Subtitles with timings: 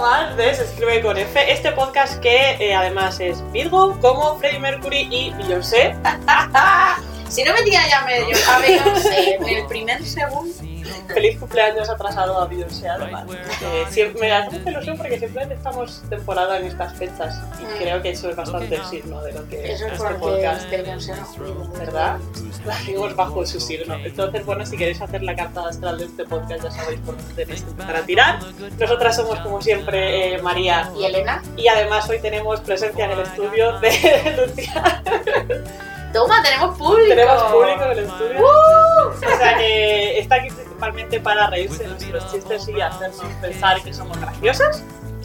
[0.00, 4.60] más de Se escribe con F, este podcast que eh, además es Virgo, como Freddie
[4.60, 5.94] Mercury y Beyoncé.
[7.28, 10.67] si no me tira ya medio a Beyoncé en el primer segundo.
[11.14, 13.24] Feliz cumpleaños atrasado a Beyoncé además.
[13.62, 17.78] Eh, siempre, me hace mucha ilusión porque siempre estamos temporada en estas fechas y Mm.
[17.78, 20.70] creo que eso es bastante el signo de lo que Eso es es este podcast.
[20.70, 21.78] Beyoncé no juega.
[21.78, 22.16] ¿Verdad?
[22.66, 23.94] Nacimos bajo su signo.
[24.04, 27.34] Entonces, bueno, si queréis hacer la carta astral de este podcast, ya sabéis por dónde
[27.34, 28.38] tenéis que empezar a tirar.
[28.78, 30.90] Nosotras somos, como siempre, eh, María.
[30.98, 31.42] ¿Y Elena?
[31.56, 33.90] Y además hoy tenemos presencia en el estudio de
[34.46, 35.02] Lucía.
[36.12, 37.08] Toma, tenemos público.
[37.08, 38.40] tenemos público en el estudio.
[38.40, 39.08] ¡Uh!
[39.08, 43.92] O sea que está aquí principalmente para reírse de nuestros chistes y hacernos pensar que
[43.92, 44.84] somos graciosas.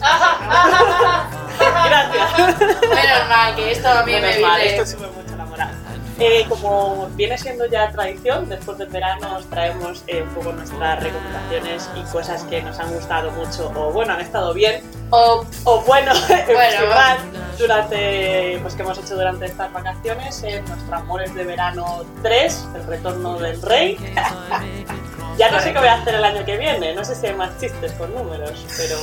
[1.60, 2.58] Gracias.
[2.58, 5.70] Menos mal que esto a mí Menos me mal, esto sube mucho la moral.
[6.18, 11.02] Eh, como viene siendo ya tradición, después del verano os traemos eh, un poco nuestras
[11.02, 15.80] recomendaciones y cosas que nos han gustado mucho o bueno, han estado bien O o
[15.82, 16.12] bueno,
[16.46, 17.20] Bueno.
[17.58, 22.86] durante, pues que hemos hecho durante estas vacaciones en nuestro Amores de Verano 3, el
[22.86, 23.96] retorno del rey.
[25.36, 27.34] Ya no sé qué voy a hacer el año que viene, no sé si hay
[27.34, 28.96] más chistes con números, pero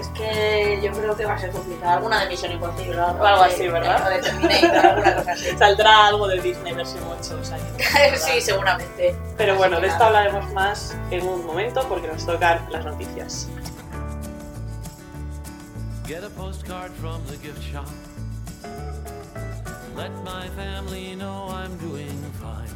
[0.00, 1.92] es que yo creo que va a ser complicado.
[1.92, 4.06] Alguna de Misión Imposible o O algo así, ¿verdad?
[4.06, 5.56] O de Terminator, alguna cosa así.
[5.58, 7.38] saldrá algo de Disney versión 8.
[7.40, 9.14] O sea, que- sí, seguramente.
[9.36, 13.48] Pero bueno, de esto hablaremos más en un momento porque nos tocan las noticias.
[16.06, 17.86] Get a postcard from the gift shop.
[19.96, 22.08] Let my family know I'm doing
[22.40, 22.69] fine.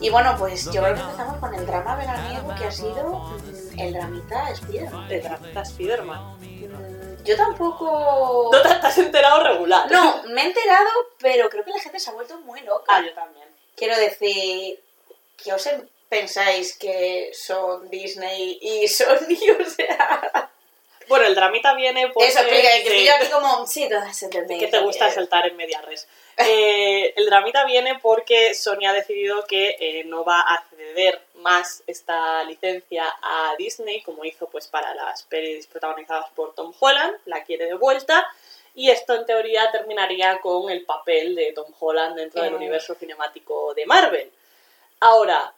[0.00, 3.78] Y bueno, pues yo creo que empezamos con el drama veraniego que ha sido mm,
[3.80, 5.08] el dramita Spiderman.
[5.08, 6.38] De Dramita Spiderman.
[6.40, 8.48] Mm, Yo tampoco...
[8.50, 9.90] No te te has enterado regular.
[9.90, 12.84] No, me he enterado, pero creo que la gente se ha vuelto muy loca.
[12.88, 13.46] Ah, yo también.
[13.76, 14.82] Quiero decir,
[15.36, 15.68] ¿qué os
[16.08, 19.06] pensáis que son Disney y Sony?
[19.60, 20.50] O sea...
[21.10, 22.28] Bueno, el dramita viene porque...
[22.28, 23.66] Eso explica, que sí, yo aquí como...
[23.66, 23.88] Sí,
[24.30, 26.06] que te gusta saltar en media res.
[26.36, 31.82] Eh, el dramita viene porque Sony ha decidido que eh, no va a ceder más
[31.88, 37.42] esta licencia a Disney, como hizo pues para las pelis protagonizadas por Tom Holland, la
[37.42, 38.26] quiere de vuelta,
[38.74, 42.56] y esto en teoría terminaría con el papel de Tom Holland dentro del Eh.
[42.56, 44.30] universo cinemático de Marvel.
[45.00, 45.52] Ahora,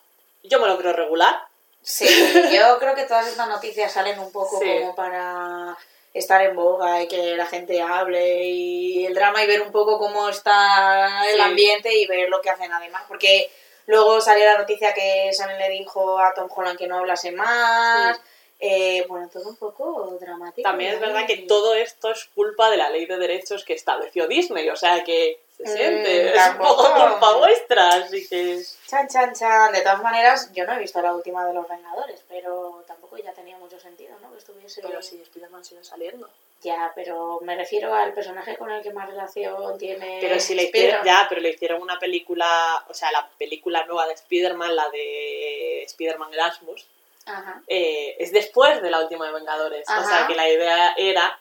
[0.45, 1.43] yo me lo creo regular,
[1.83, 2.07] Sí,
[2.53, 4.67] yo creo que todas estas noticias salen un poco Sí.
[4.81, 5.77] como para
[6.15, 9.99] estar en boga y que la gente hable y el drama y ver un poco
[9.99, 11.41] cómo está el Sí.
[11.41, 13.03] ambiente y ver lo que hacen además.
[13.09, 13.51] Porque
[13.87, 18.21] luego salió la noticia que Sony le dijo a Tom Holland que no hablase más.
[18.61, 20.63] Eh, bueno, todo un poco dramático.
[20.69, 24.29] También es verdad que todo esto es culpa de la ley de derechos que estableció
[24.29, 28.63] Disney, o sea que se Mm, siente, es un poco culpa vuestra, así que...
[28.87, 29.73] Chan, chan, chan.
[29.73, 33.33] De todas maneras, yo no he visto la última de los Vengadores, pero tampoco ya
[33.33, 34.31] tenía mucho sentido, ¿no?
[34.33, 34.83] Que estuviese...
[34.83, 36.29] Pero sí, Spider-Man sigue saliendo.
[36.63, 40.19] Ya, pero me refiero al personaje con el que más relación tiene.
[40.21, 44.07] Pero si le hicieron, ya, pero le hicieron una película, o sea, la película nueva
[44.07, 46.87] de Spider-Man, la de Spider-Man Erasmus,
[47.27, 47.63] Ajá.
[47.67, 49.85] eh, es después de la última de Vengadores.
[49.89, 51.37] O sea, que la idea era,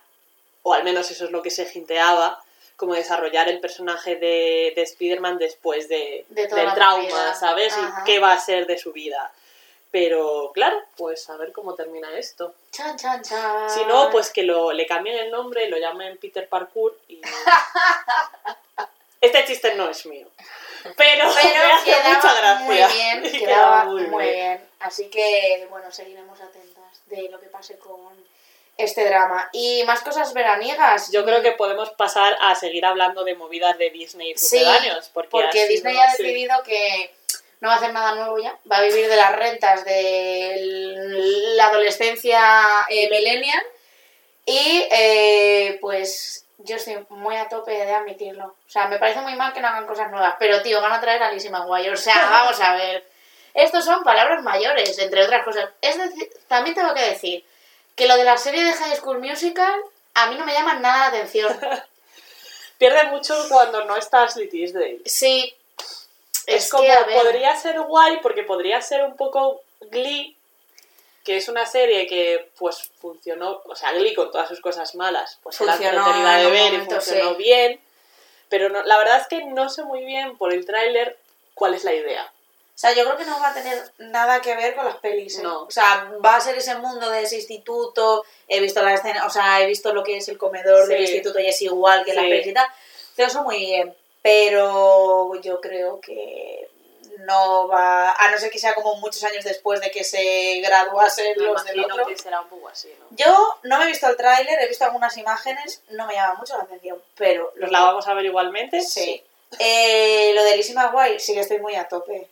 [0.63, 2.43] o al menos eso es lo que se hinteaba,
[2.81, 7.35] como desarrollar el personaje de, de Spider-Man después de, del trauma.
[7.35, 7.73] ¿sabes?
[7.73, 8.01] Ajá.
[8.01, 9.31] Y qué va a ser de su vida.
[9.91, 12.55] Pero claro, pues a ver cómo termina esto.
[12.71, 13.69] Chan, chan, chan.
[13.69, 17.21] Si no, pues que lo, le cambien el nombre, lo llamen Peter Parkour y...
[19.21, 20.27] Este chiste no es mío.
[20.83, 22.65] Pero, Pero me hace quedaba mucha gracia.
[22.65, 24.67] muy bien, Y quedaba muy bien.
[24.79, 28.15] Así que, bueno, seguiremos atentas de lo que pase con
[28.77, 29.49] este drama.
[29.53, 31.11] Y más cosas veraniegas.
[31.11, 35.09] Yo creo que podemos pasar a seguir hablando de movidas de Disney y Sí, sucedáneos.
[35.13, 36.23] porque, Porque Disney ha sí.
[36.23, 37.13] decidido que
[37.59, 38.57] no va a hacer nada nuevo ya.
[38.71, 40.55] Va a vivir de las rentas de
[41.55, 42.41] la adolescencia
[42.89, 43.63] eh, millennial.
[44.45, 48.45] Y eh, pues yo estoy muy a tope de admitirlo.
[48.45, 50.35] O sea, me parece muy mal que no hagan cosas nuevas.
[50.39, 51.91] Pero tío, van a traer a Lizzie McGuire.
[51.91, 53.07] O sea, vamos a ver.
[53.53, 55.69] Estos son palabras mayores, entre otras cosas.
[55.81, 57.45] Es decir, también tengo que decir
[57.95, 59.81] que lo de la serie de High School Musical
[60.13, 61.57] a mí no me llama nada la atención.
[62.77, 65.01] Pierde mucho cuando no estás Disney.
[65.05, 65.53] Sí.
[66.47, 70.35] Es, que, como, a ver, podría ser guay porque podría ser un poco Glee,
[71.23, 75.37] que es una serie que pues funcionó, o sea, Glee con todas sus cosas malas,
[75.43, 77.43] pues Funcionó entretenida de ver y funcionó sí.
[77.43, 77.79] bien,
[78.49, 81.17] pero no, la verdad es que no sé muy bien por el tráiler
[81.53, 82.31] cuál es la idea.
[82.81, 85.37] O sea, yo creo que no va a tener nada que ver con las pelis.
[85.37, 85.43] ¿eh?
[85.43, 85.65] No.
[85.65, 88.25] O sea, va a ser ese mundo de ese instituto.
[88.47, 90.93] He visto la escena, o sea, he visto lo que es el comedor Sí.
[90.93, 92.29] del instituto y es igual que las Sí.
[92.31, 92.65] pelis y tal.
[93.15, 93.95] Pero eso muy bien.
[94.23, 96.67] Pero yo creo que
[97.19, 101.37] no va, a no ser que sea como muchos años después de que se graduasen
[101.37, 102.07] Me los del otro.
[102.07, 103.05] que será un poco así, ¿no?
[103.11, 106.57] Yo no me he visto el tráiler, he visto algunas imágenes, no me llama mucho
[106.57, 107.51] la atención, pero...
[107.57, 108.81] ¿Los la vamos a ver igualmente?
[108.81, 109.23] Sí.
[109.59, 112.27] Eh, lo de Lizzie McGuire sí que estoy muy a tope.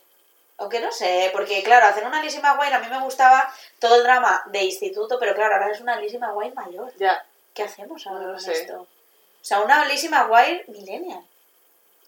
[0.60, 4.02] Aunque no sé, porque claro, hacer una Lizzie McGuire a mí me gustaba todo el
[4.04, 6.92] drama de instituto, pero claro, ahora es una Lizzie McGuire mayor.
[6.98, 7.24] Ya.
[7.54, 8.52] ¿Qué hacemos ahora No con sé.
[8.52, 8.80] esto?
[8.82, 8.86] O
[9.44, 11.20] sea, una Lizzie McGuire millennial.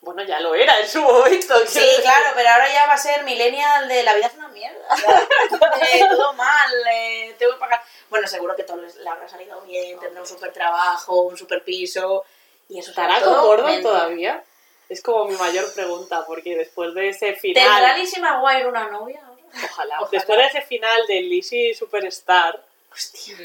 [0.03, 1.55] Bueno, ya lo era en su momento.
[1.67, 2.03] Sí, decir.
[2.03, 4.79] claro, pero ahora ya va a ser millennial de la vida es una mierda.
[5.95, 7.83] Eh, todo mal, eh, tengo que pagar.
[8.11, 11.63] Bueno, seguro que todo les- le habrá salido bien, tendrá un super trabajo, un super
[11.65, 12.25] piso.
[12.69, 14.43] Y eso ¿Estará con Gordon todavía?
[14.89, 18.01] Es como mi mayor pregunta, porque después de ese ¿Tendrá final...
[18.01, 19.21] Lizzie McGuire una novia?
[19.55, 19.97] Ojalá.
[20.01, 20.09] Ojalá.
[20.11, 22.63] Después de ese final de Lizzie Superstar...
[22.93, 23.37] Hostia.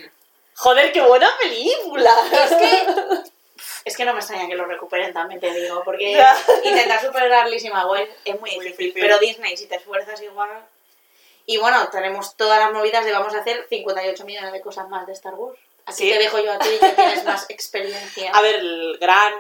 [0.56, 2.12] ¡Joder, qué buena película!
[2.32, 2.88] Es que.
[3.86, 6.12] Es que no me extraña que lo recuperen también, te digo, porque
[6.64, 8.88] intentar superar a Lizzie McGuire es muy Muy difícil.
[8.88, 9.02] difícil.
[9.02, 10.50] Pero Disney, si te esfuerzas igual.
[11.46, 15.08] Y bueno, tenemos todas las movidas de vamos a hacer 58 millones de cosas más
[15.08, 15.58] de Star Wars.
[15.86, 16.10] Así Sí.
[16.12, 18.32] te dejo yo a ti, que tienes más experiencia.
[18.34, 19.34] A ver, el gran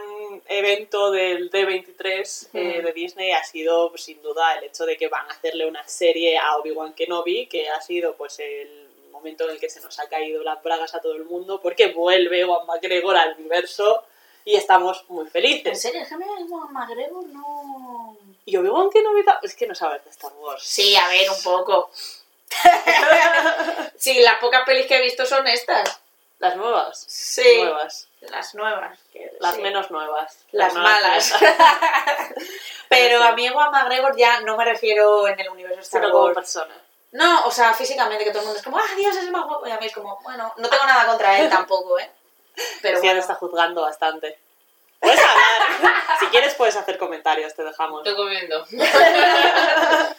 [0.48, 5.07] evento del D23 eh, de Disney ha sido pues, sin duda el hecho de que
[5.07, 9.51] van a hacerle una serie a Obi-Wan Kenobi, que ha sido pues el momento en
[9.51, 12.66] el que se nos ha caído las bragas a todo el mundo, porque vuelve Juan
[12.68, 14.04] McGregor al universo
[14.45, 15.81] y estamos muy En felices.
[15.81, 18.18] serio, es que Juan McGregor no.
[18.45, 20.63] Y Obi-Wan Kenobi es que no sabes de Star Wars.
[20.63, 21.92] Sí, a ver, un poco.
[23.98, 26.00] sí, las pocas pelis que he visto son estas.
[26.39, 27.04] Las nuevas.
[27.07, 27.62] Sí.
[27.63, 28.07] Nuevas.
[28.22, 29.00] Las nuevas.
[29.12, 29.62] que- Las sí.
[29.62, 30.38] menos nuevas.
[30.51, 31.34] Las malas.
[32.89, 33.24] Pero Sí.
[33.28, 36.36] a mí Juan McGregor ya no me refiero en el universo Star Sino como Wars.
[36.36, 36.75] persona.
[37.12, 39.45] No, o sea, físicamente, que todo el mundo es como, ah, Dios, es el más
[39.45, 39.66] guapo.
[39.68, 42.10] Y a mí es como, bueno, no tengo nada contra él tampoco, ¿eh?
[42.81, 43.19] Pero bueno.
[43.19, 44.40] está juzgando bastante.
[45.00, 45.92] Puedes hablar.
[46.19, 48.00] si quieres puedes hacer comentarios, te dejamos.
[48.06, 48.66] Estoy comiendo.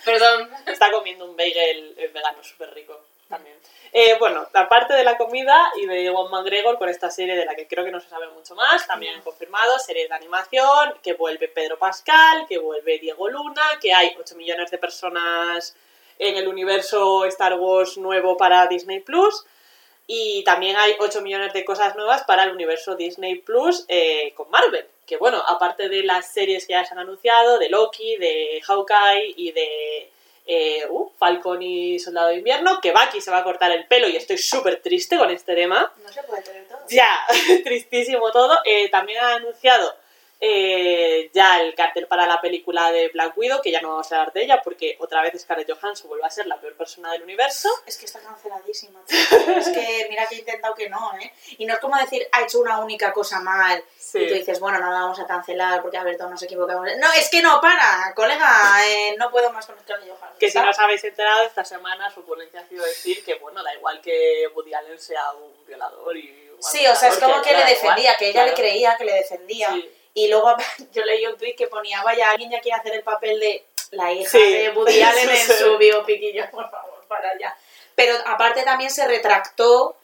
[0.04, 0.50] Perdón.
[0.66, 3.56] Está comiendo un bagel eh, vegano súper rico también.
[3.92, 7.54] Eh, bueno, aparte de la comida y de Juan McGregor con esta serie de la
[7.54, 11.14] que creo que no se sabe mucho más, también han confirmado series de animación, que
[11.14, 15.74] vuelve Pedro Pascal, que vuelve Diego Luna, que hay 8 millones de personas
[16.18, 19.44] en el universo Star Wars nuevo para Disney Plus.
[20.06, 24.50] Y también hay 8 millones de cosas nuevas para el universo Disney Plus eh, con
[24.50, 24.86] Marvel.
[25.06, 29.34] Que bueno, aparte de las series que ya se han anunciado, de Loki, de Hawkeye
[29.36, 30.10] y de
[30.50, 34.08] eh, uh, Falcon y Soldado de Invierno, que Bucky se va a cortar el pelo
[34.08, 35.92] y estoy súper triste con este tema.
[36.02, 36.78] No se puede tener todo.
[36.88, 37.10] Ya,
[37.64, 38.58] tristísimo todo.
[38.64, 39.94] Eh, también han anunciado
[40.40, 44.20] eh, ya el cartel para la película de Black Widow, que ya no vamos a
[44.20, 47.22] hablar de ella porque otra vez Scarlett Johansson vuelve a ser la peor persona del
[47.22, 47.68] universo.
[47.86, 49.00] Es que está canceladísima.
[49.04, 49.18] tío.
[49.56, 51.32] es que mira que he intentado que no, ¿eh?
[51.58, 53.82] Y no es como decir, ha hecho una única cosa mal.
[53.98, 54.18] Sí.
[54.20, 56.86] Y tú dices, bueno, no la vamos a cancelar porque a ver, todos nos equivocamos.
[56.98, 60.38] No, es que no, para, colega, eh, no puedo más con Scarlett Johansson.
[60.38, 63.60] Que si no os habéis enterado, esta semana su ponencia ha sido decir que, bueno,
[63.64, 66.48] da igual que Woody Allen sea un violador y...
[66.54, 68.50] un Sí, o sea, es como que le defendía, igual, que ella claro.
[68.50, 69.72] le creía que le defendía.
[69.72, 69.97] Sí.
[70.18, 70.54] Y luego
[70.92, 74.12] yo leí un tweet que ponía, vaya, alguien ya quiere hacer el papel de la
[74.12, 77.56] hija Sí, de Woody Allen en su biopic y yo, por favor, para allá.
[77.94, 79.96] Pero aparte también se retractó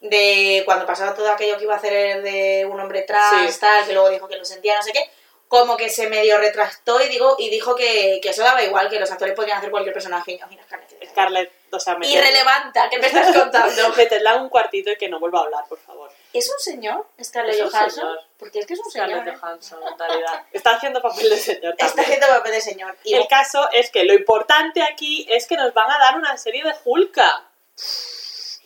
[0.00, 3.60] de cuando pasaba todo aquello que iba a hacer de un hombre trans, Sí.
[3.60, 5.10] tal, que luego dijo que lo sentía, no sé qué,
[5.48, 9.00] como que se medio retractó y, digo, y dijo que, que eso daba igual, que
[9.00, 10.32] los actores podían hacer cualquier personaje.
[10.32, 10.87] Y yo, mira, Scarlett,
[11.18, 13.88] Scarlett, o sea, meterla- Irrelevante, ¿qué me estás contando?
[13.96, 16.10] meterla en un cuartito y que no vuelva a hablar, por favor.
[16.32, 17.90] ¿Es un señor Scarlett Johansson?
[17.90, 18.20] señor.
[18.38, 19.08] Porque es que es un señor.
[19.10, 19.38] Scarlett ¿eh?
[19.40, 20.42] Johansson, en realidad.
[20.52, 22.04] Está haciendo papel de señor Está también.
[22.06, 22.96] haciendo papel de señor.
[23.04, 26.36] Y El caso es que lo importante aquí es que nos van a dar una
[26.36, 27.44] serie de Hulka.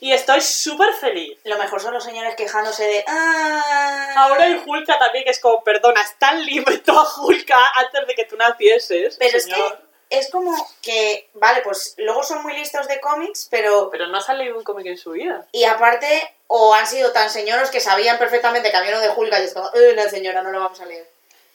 [0.00, 1.38] Y estoy súper feliz.
[1.44, 3.04] lo mejor son los señores quejándose de.
[3.06, 4.14] "Ah".
[4.16, 8.24] Ahora hay Hulka también, que es como, perdona, Stan inventó a Hulka antes de que
[8.24, 9.16] tú nacieses.
[9.18, 9.58] Pero señor.
[9.58, 11.28] es que es como que.
[11.34, 13.88] Vale, pues luego son muy listos de cómics, pero.
[13.90, 15.46] Pero no ha salido un cómic en su vida.
[15.52, 19.32] Y aparte, o han sido tan señoros que sabían perfectamente que había uno de Hulk
[19.40, 21.06] y es como, "Eh, no, señora, no lo vamos a leer.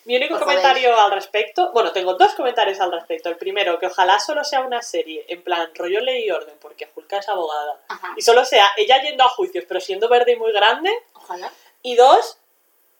[0.05, 3.27] Mi único Por comentario al respecto, bueno, tengo dos comentarios al respecto.
[3.27, 6.89] El primero, que ojalá solo sea una serie, en plan rollo ley y orden, porque
[6.95, 7.77] Hulka es abogada.
[7.89, 8.13] Ajá.
[8.15, 10.89] Y solo sea ella yendo a juicios, pero siendo verde y muy grande.
[11.13, 11.51] Ojalá.
[11.81, 12.37] Y dos,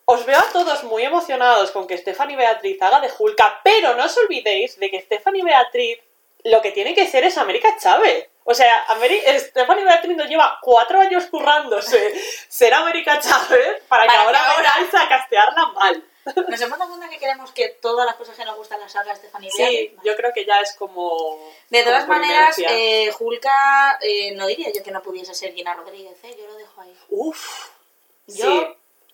[0.10, 4.06] os veo a todos muy emocionados con que Stephanie Beatriz haga de Hulka, pero no
[4.06, 6.00] os olvidéis de que Stephanie Beatriz
[6.44, 8.30] lo que tiene que ser es América Chávez.
[8.46, 12.14] O sea, Ameri- Stephanie Beatriz nos lleva cuatro años currándose
[12.48, 16.04] ser América Chávez para que Para que ahora ahora- a castearla mal.
[16.48, 19.14] Nos hemos dado cuenta que queremos que todas las cosas que nos gustan las haga
[19.16, 19.92] Stephanie Sí, Beatriz.
[20.06, 21.38] yo creo que ya es como...
[21.70, 25.74] De todas como maneras, eh, Hulka, eh, no diría yo que no pudiese ser Gina
[25.74, 26.36] Rodríguez, ¿eh?
[26.40, 26.94] Yo lo dejo ahí.
[27.10, 27.70] Uf,
[28.28, 28.68] Yo sí.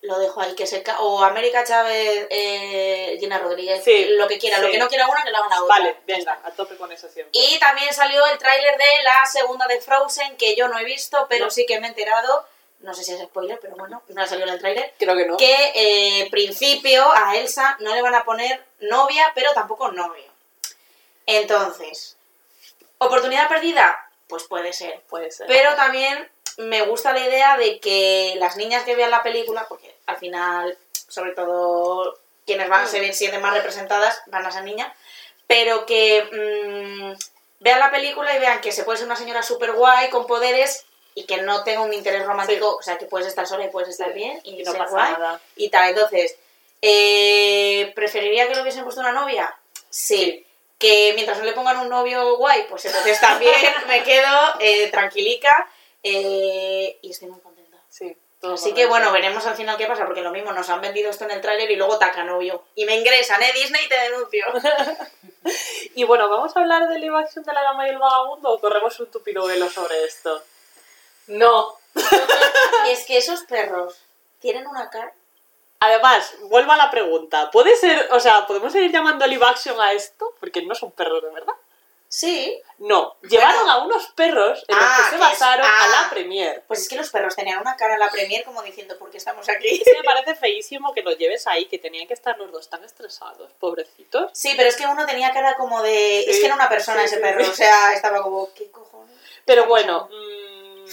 [0.03, 4.59] Lo dejo ahí, que se o América Chávez, eh, Gina Rodríguez, Sí, lo que quiera,
[4.59, 5.75] lo que no quiera una, que la haga la otra.
[5.77, 7.31] Vale, venga, a tope con eso siempre.
[7.41, 11.25] Y también salió el tráiler de la segunda de Frozen, que yo no he visto,
[11.29, 11.51] pero No.
[11.51, 12.45] sí que me he enterado,
[12.81, 15.25] no sé si es spoiler, pero bueno, no ha salido en el tráiler, Creo que
[15.25, 15.37] no.
[15.37, 20.25] que eh, principio a Elsa no le van a poner novia, pero tampoco novio.
[21.25, 22.17] Entonces,
[22.97, 24.09] ¿oportunidad perdida?
[24.27, 24.99] Pues puede ser.
[25.09, 25.47] Puede ser.
[25.47, 29.92] Pero también me gusta la idea de que las niñas que vean la película, porque
[30.05, 34.91] al final, sobre todo quienes van a ser sienten más representadas van a ser niñas,
[35.47, 37.13] pero que mm,
[37.59, 40.85] vean la película y vean que se puede ser una señora súper guay con poderes
[41.15, 43.89] y que no tenga un interés romántico, o sea, que puedes estar sola y puedes
[43.89, 44.13] estar Sí.
[44.15, 45.41] bien y, Y no pasa guay nada.
[45.55, 45.89] y tal.
[45.89, 46.35] Entonces,
[46.81, 49.55] eh, ¿preferiría que le hubiesen puesto una novia?
[49.89, 50.45] Sí.
[50.79, 53.53] Que mientras no le pongan un novio guay, pues entonces también
[53.87, 55.69] me quedo eh, tranquilica
[56.01, 57.77] eh, y estoy muy contenta.
[57.89, 58.17] Sí.
[58.43, 61.09] Todo Así que bueno, veremos al final qué pasa, porque lo mismo nos han vendido
[61.09, 62.65] esto en el tráiler y luego taca novio.
[62.75, 63.53] Y me ingresan, ¿eh?
[63.53, 64.45] Disney te denuncio.
[65.95, 68.61] Y bueno, ¿vamos a hablar del live action de la dama y el vagabundo o
[68.61, 70.41] corremos un tupido velo sobre esto?
[71.27, 71.77] No.
[72.87, 74.01] y es que esos perros
[74.39, 75.13] tienen una cara...
[75.81, 77.51] Además, vuelvo a la pregunta.
[77.51, 80.33] ¿Puede ser, o sea, podemos seguir llamando live action a esto?
[80.39, 81.53] Porque no son perros de verdad.
[82.15, 85.83] Sí, No, llevaron a unos perros en los Ah, que se que es- basaron a
[85.83, 85.87] ah.
[86.03, 86.63] la premier.
[86.67, 89.17] pues es que los perros tenían una cara en la premier como diciendo, ¿por qué
[89.17, 89.67] estamos aquí?
[89.81, 92.69] Es que me parece feísimo que los lleves ahí, que tenían que estar los dos
[92.69, 94.29] tan estresados, pobrecitos.
[94.33, 96.21] Sí, pero es que uno tenía cara como de...
[96.25, 97.49] Sí, es que era una persona sí, ese sí, perro, sí.
[97.49, 99.17] o sea, estaba como, ¿qué cojones?
[99.45, 100.85] Pero bueno, mm,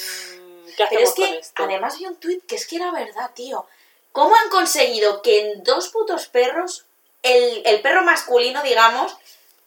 [0.69, 1.65] ¿qué Pero hacemos es con que esto?
[1.65, 3.67] además vi un tuit que es que era verdad, tío.
[4.13, 6.87] ¿Cómo han conseguido que en dos putos perros,
[7.23, 9.17] el, el perro masculino, digamos,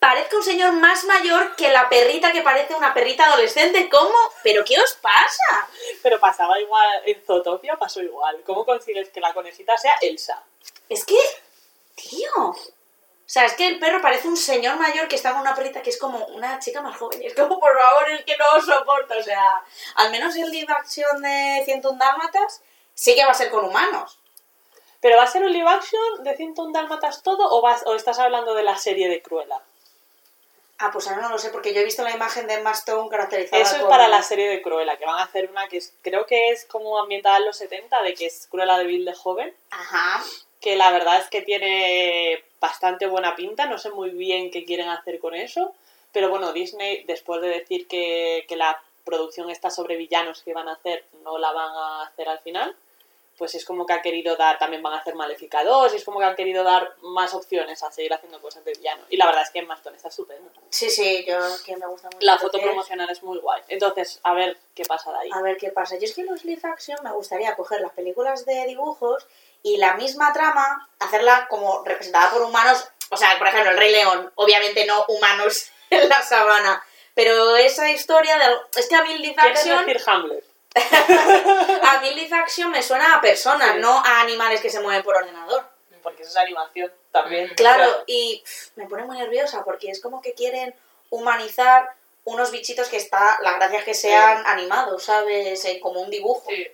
[0.04, 3.88] parezca un señor más mayor que la perrita que parece una perrita adolescente?
[3.90, 4.14] ¿Cómo?
[4.44, 5.70] ¿Pero qué os pasa?
[6.02, 8.42] Pero pasaba igual, en Zootopia pasó igual.
[8.46, 10.44] ¿Cómo consigues que la conejita sea Elsa?
[10.90, 11.18] Es que,
[11.96, 12.30] tío.
[12.36, 12.56] O
[13.26, 15.92] sea, es que el perro parece un señor mayor que está con una perrita que
[15.92, 17.24] es como una chica más joven.
[17.24, 19.18] Y es como, por favor, es que no os soporto.
[19.18, 19.64] O sea,
[19.96, 22.62] al menos el live action de 101 Dálmatas
[22.94, 24.20] sí que va a ser con humanos.
[25.00, 28.20] ¿Pero va a ser un live action de 101 Dálmatas todo o, vas, o estás
[28.20, 29.62] hablando de la serie de Cruella?
[30.86, 33.10] Ah, pues ahora no lo sé, porque yo he visto la imagen de Emma Stone
[33.10, 35.94] caracterizada Eso es para la serie de Cruella, que van a hacer una que es,
[36.02, 39.14] creo que es como ambientada en los 70, de que es Cruella de Vil de
[39.14, 40.22] joven, Ajá.
[40.60, 44.90] que la verdad es que tiene bastante buena pinta, no sé muy bien qué quieren
[44.90, 45.74] hacer con eso,
[46.12, 50.68] pero bueno, Disney, después de decir que, que la producción está sobre villanos que van
[50.68, 52.76] a hacer, no la van a hacer al final,
[53.44, 56.06] pues es como que ha querido dar, también van a hacer Maléfica 2, y es
[56.06, 59.04] como que han querido dar más opciones a seguir haciendo cosas de villano.
[59.10, 60.50] Y la verdad es que Emma Stone está estupendo.
[60.70, 62.20] Sí, sí, yo que me gusta mucho.
[62.22, 63.62] La foto que promocional es muy guay.
[63.68, 65.30] Entonces, a ver qué pasa de ahí.
[65.34, 65.98] A ver qué pasa.
[65.98, 69.28] Yo es que los live action me gustaría coger las películas de dibujos
[69.62, 72.88] y la misma trama, hacerla como representada por humanos.
[73.10, 76.82] O sea, por ejemplo, el Rey León, obviamente no humanos en la sabana.
[77.14, 78.80] Pero esa historia de...
[78.80, 79.86] Es que a mí live ¿Quieres action...
[79.86, 80.53] decir Hamlet?
[81.84, 83.80] A mí live action me suena a personas, Sí.
[83.80, 85.64] no a animales que se mueven por ordenador.
[86.02, 87.50] Porque eso es animación también.
[87.56, 88.44] Claro, y
[88.76, 90.76] me pone muy nerviosa porque es como que quieren
[91.10, 91.90] humanizar
[92.26, 95.64] unos bichitos que está, la gracia es que sean animados, ¿sabes?
[95.66, 96.44] Eh, Como un dibujo.
[96.50, 96.68] Sí.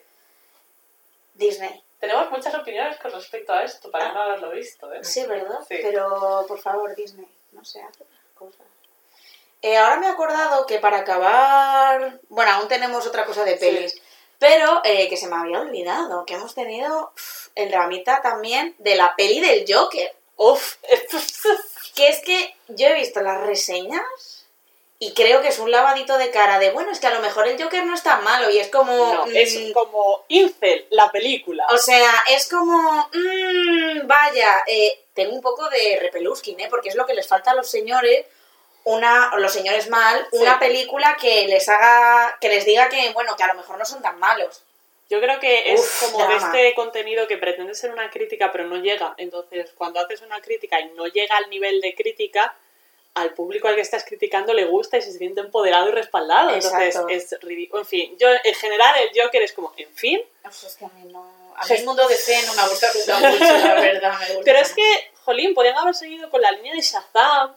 [1.35, 1.83] Disney.
[1.99, 4.13] Tenemos muchas opiniones con respecto a esto, para Ah.
[4.13, 5.03] no haberlo visto, ¿eh?
[5.03, 5.59] Sí, ¿verdad?
[5.67, 5.77] Sí.
[5.81, 8.65] Pero, por favor, Disney, no se hace cosas.
[9.61, 12.19] Eh, ahora me he acordado que para acabar...
[12.29, 14.01] Bueno, aún tenemos otra cosa de pelis.
[14.39, 17.11] Pero eh, que se me había olvidado, que hemos tenido
[17.55, 20.15] el dramita también de la peli del Joker.
[20.37, 20.75] Uf,
[21.95, 24.45] Que es que yo he visto las reseñas
[25.01, 27.47] y creo que es un lavadito de cara de, bueno, es que a lo mejor
[27.47, 29.13] el Joker no es tan malo y es como...
[29.13, 31.65] no, mm, es como Incel, la película.
[31.71, 36.67] O sea, es como, mm, vaya, eh, tengo un poco de repeluskin, ¿eh?
[36.69, 38.25] Porque es lo que les falta a los señores,
[38.89, 40.37] una, o los señores mal, Sí.
[40.37, 43.85] una película que les haga, que les diga que, bueno, que a lo mejor no
[43.85, 44.63] son tan malos.
[45.09, 48.65] Yo creo que es Uf, como de este contenido que pretende ser una crítica, pero
[48.65, 49.15] no llega.
[49.17, 52.53] Entonces, cuando haces una crítica y no llega al nivel de crítica,
[53.15, 56.51] al público al que estás criticando le gusta y se siente empoderado y respaldado.
[56.51, 56.83] Exacto.
[57.09, 57.81] Entonces, es ridículo.
[57.81, 60.21] En fin, yo en general el Joker es como, en fin.
[60.43, 61.39] Pues es que a mí no...
[61.57, 64.13] A mí el mundo de fe no me gusta nunca mucho, la verdad.
[64.19, 67.53] me gusta Pero es que, jolín, podrían haber seguido con la línea de Shazam,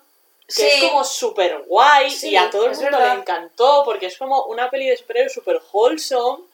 [0.47, 0.63] que Sí.
[0.67, 3.15] es como súper guay Sí, y a todo el mundo verdad.
[3.15, 6.45] le encantó porque es como una peli de superhéroes súper wholesome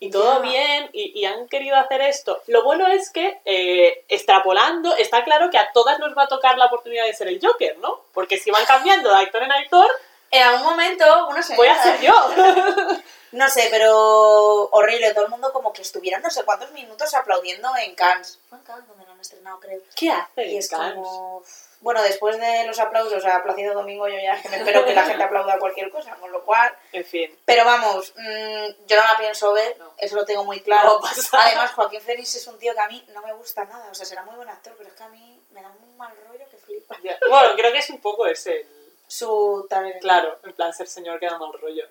[0.00, 2.40] y todo bien y, y han querido hacer esto.
[2.46, 6.56] Lo bueno es que, eh, extrapolando, está claro que a todas nos va a tocar
[6.58, 8.00] la oportunidad de ser el Joker, ¿no?
[8.14, 9.88] Porque si van cambiando de actor en actor,
[10.30, 11.56] En algún momento, una señora...
[11.56, 12.14] voy a ser yo.
[13.30, 15.12] No sé, pero horrible.
[15.12, 18.40] Todo el mundo como que estuvieron no sé cuántos minutos aplaudiendo en Cannes.
[18.48, 19.80] Fue en Cannes donde lo han estrenado, creo.
[19.94, 20.46] ¿Qué hace?
[20.46, 20.94] Y es Cannes?
[20.94, 21.42] como...
[21.80, 24.94] Bueno, después de los aplausos a Plácido Domingo, yo ya es que me espero que
[24.94, 26.74] la gente aplauda cualquier cosa, con lo cual...
[26.92, 27.38] En fin.
[27.44, 29.92] Pero vamos, mm, yo no la pienso ver, No.
[29.98, 30.98] eso lo tengo muy claro.
[30.98, 31.38] No.
[31.38, 34.06] Además, Joaquín Phoenix es un tío que a mí no me gusta nada, o sea,
[34.06, 36.56] será muy buen actor, pero es que a mí me da un mal rollo que
[36.56, 36.96] flipa.
[37.04, 37.16] Ya.
[37.28, 38.66] Bueno, creo que es un poco ese.
[39.08, 39.98] Su talento.
[40.00, 41.84] Claro, en plan ser señor que da mal rollo.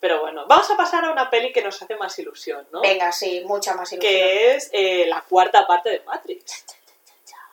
[0.00, 2.80] Pero bueno, vamos a pasar a una peli que nos hace más ilusión, ¿no?
[2.82, 4.12] Venga, sí, mucha más ilusión.
[4.12, 6.64] que es eh, la cuarta parte de Matrix.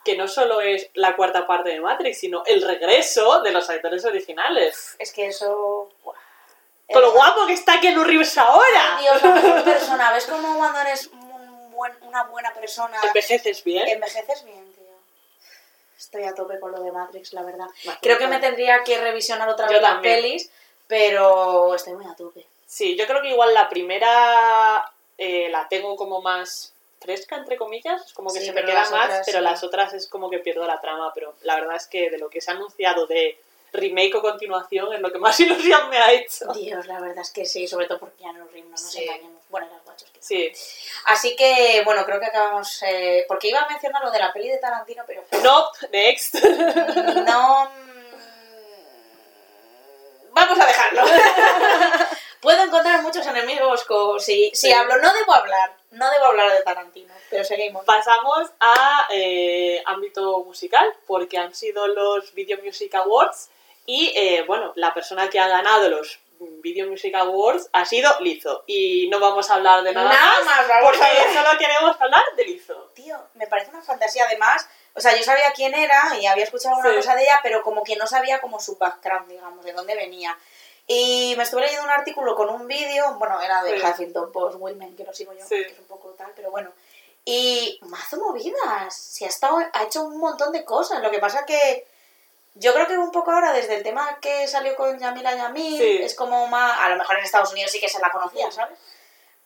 [0.04, 4.04] Que no solo es la cuarta parte de Matrix, sino el regreso de los actores
[4.04, 4.94] originales.
[5.00, 5.90] Es que eso...
[6.92, 8.98] Con lo guapo que está Keanu Reeves ahora.
[9.00, 10.12] Dios, la persona.
[10.12, 13.88] ¿Ves cómo cuando eres un buen- una buena persona Envejeces bien.
[13.88, 14.64] envejeces bien?
[15.98, 17.66] Estoy a tope con lo de Matrix, la verdad.
[18.02, 20.50] Creo que me tendría que revisionar otra Yo vez las pelis,
[20.86, 22.46] pero estoy muy a tope.
[22.66, 28.04] Sí, yo creo que igual la primera eh, la tengo como más fresca, entre comillas.
[28.06, 29.44] Es como que Sí, se me queda más, otras pero sí.
[29.44, 31.12] las otras es como que pierdo la trama.
[31.14, 33.38] Pero la verdad es que de lo que se ha anunciado de
[33.72, 36.52] remake o continuación es lo que más ilusión me ha hecho.
[36.52, 39.02] Dios, la verdad es que sí, sobre todo porque ya no no nos Sí.
[39.04, 39.35] engañemos.
[39.48, 40.08] Bueno, las guachos.
[40.18, 40.52] Sí.
[41.06, 42.82] Así que, bueno, creo que acabamos...
[42.82, 45.24] eh, porque iba a mencionar lo de la peli de Tarantino, pero...
[45.42, 46.34] Nope, next.
[47.26, 47.64] No...
[47.70, 47.96] mm,
[50.32, 51.02] Vamos a dejarlo.
[52.40, 54.72] Puedo encontrar muchos enemigos co- si, si Sí.
[54.72, 54.98] hablo.
[54.98, 55.74] No debo hablar.
[55.92, 57.14] No debo hablar de Tarantino.
[57.30, 57.84] Pero seguimos.
[57.84, 63.48] Pasamos a eh, ámbito musical, porque han sido los Video Music Awards
[63.86, 68.64] y, eh, bueno, la persona que ha ganado los Video Music Awards ha sido Lizo.
[68.66, 72.44] Y no vamos a hablar de nada, Nada más, vamos porque solo queremos hablar de
[72.44, 72.90] Lizo.
[72.94, 74.24] Tío, me parece una fantasía.
[74.24, 76.96] Además, o sea, yo sabía quién era y había escuchado alguna Sí.
[76.96, 80.36] cosa de ella, pero como que no sabía como su background, digamos, de dónde venía.
[80.88, 83.84] Y me estuve leyendo un artículo con un vídeo, bueno, era de Sí.
[83.86, 85.56] Huffington Post, Women, que lo sigo yo, Sí.
[85.64, 86.70] que es un poco tal, pero bueno.
[87.24, 88.96] Y mazo movidas.
[88.96, 91.02] Si ha, estado, ha hecho un montón de cosas.
[91.02, 91.86] Lo que pasa que
[92.58, 95.98] yo creo que un poco ahora, desde el tema que salió con Yamila Yamil, Sí.
[96.02, 96.78] es como más.
[96.80, 98.78] A lo mejor en Estados Unidos sí que se la conocía, ¿sabes?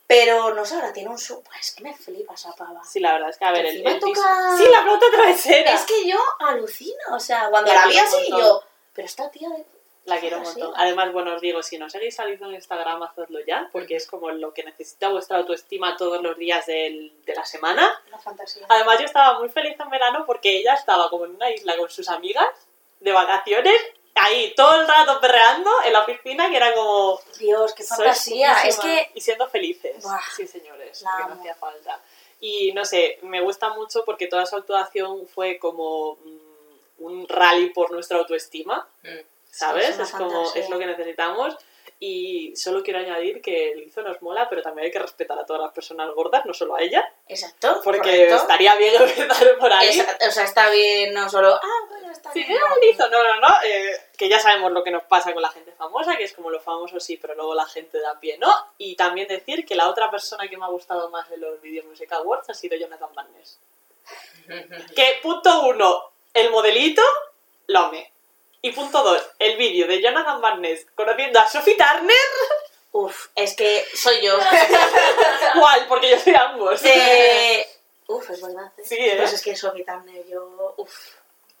[0.07, 1.41] Pero no sé, ahora tiene un su.
[1.41, 2.83] Pues es que me flipa esa pava.
[2.83, 5.73] Sí, la verdad es que, a ver, el, el toca- Sí, la flauta travesera.
[5.73, 8.61] Es que yo alucino, o sea, cuando La la vi así, yo.
[8.93, 9.65] Pero esta tía de.
[10.05, 10.73] La quiero un montón.
[10.75, 14.31] Además, bueno, os digo, si no seguís saliendo en Instagram, hacedlo ya, porque es como
[14.31, 18.01] lo que necesita vuestra autoestima todos los días del- de la semana.
[18.07, 18.65] Una fantasía.
[18.67, 21.89] Además, yo estaba muy feliz en verano porque ella estaba como en una isla con
[21.89, 22.47] sus amigas
[23.01, 23.75] de vacaciones,
[24.15, 27.19] ahí todo el rato perreando en la piscina, que era como.
[27.37, 28.53] Dios, qué "Sois fantasía.
[28.63, 29.11] Es guapísimas", que.
[29.15, 30.01] Y siendo felices.
[30.03, 31.99] Buah, sí, señores, que no hacía falta.
[32.39, 36.39] Y no sé, me gusta mucho porque toda su actuación fue como mm,
[36.99, 38.87] un rally por nuestra autoestima.
[39.51, 39.89] ¿Sabes?
[39.89, 41.55] es una es como, es lo que necesitamos.
[42.03, 45.45] Y solo quiero añadir que el hizo nos mola, pero también hay que respetar a
[45.45, 47.07] todas las personas gordas, no solo a ella.
[47.27, 47.79] Exacto.
[47.83, 48.35] Porque correcto.
[48.37, 50.01] estaría bien empezar por ahí.
[50.27, 51.53] O sea, está bien, no solo.
[51.53, 52.57] Ah, bueno, está Sí, bien.
[52.59, 53.07] ah, no.
[53.09, 53.47] No, no, no.
[53.65, 56.49] eh, que ya sabemos lo que nos pasa con la gente famosa, que es como
[56.49, 58.51] los famosos sí, pero luego la gente de a pie no.
[58.79, 61.83] Y también decir que la otra persona que me ha gustado más de los Video
[61.83, 63.59] Music Awards ha sido Jonathan Barnes.
[64.95, 67.03] Que punto uno, el modelito,
[67.67, 68.11] lo amé.
[68.61, 72.15] Y punto dos, el vídeo de Jonathan Barnes conociendo a Sophie Turner.
[72.91, 74.37] Uf, es que soy yo.
[75.59, 75.87] ¿Cuál?
[75.87, 76.83] Porque yo soy ambos.
[76.83, 77.67] Eh,
[78.07, 78.71] uf, es verdad.
[78.77, 78.81] ¿eh?
[78.85, 79.15] Sí, ¿eh?
[79.17, 80.75] Pues es que Sophie Turner, yo.
[80.77, 80.93] Uf,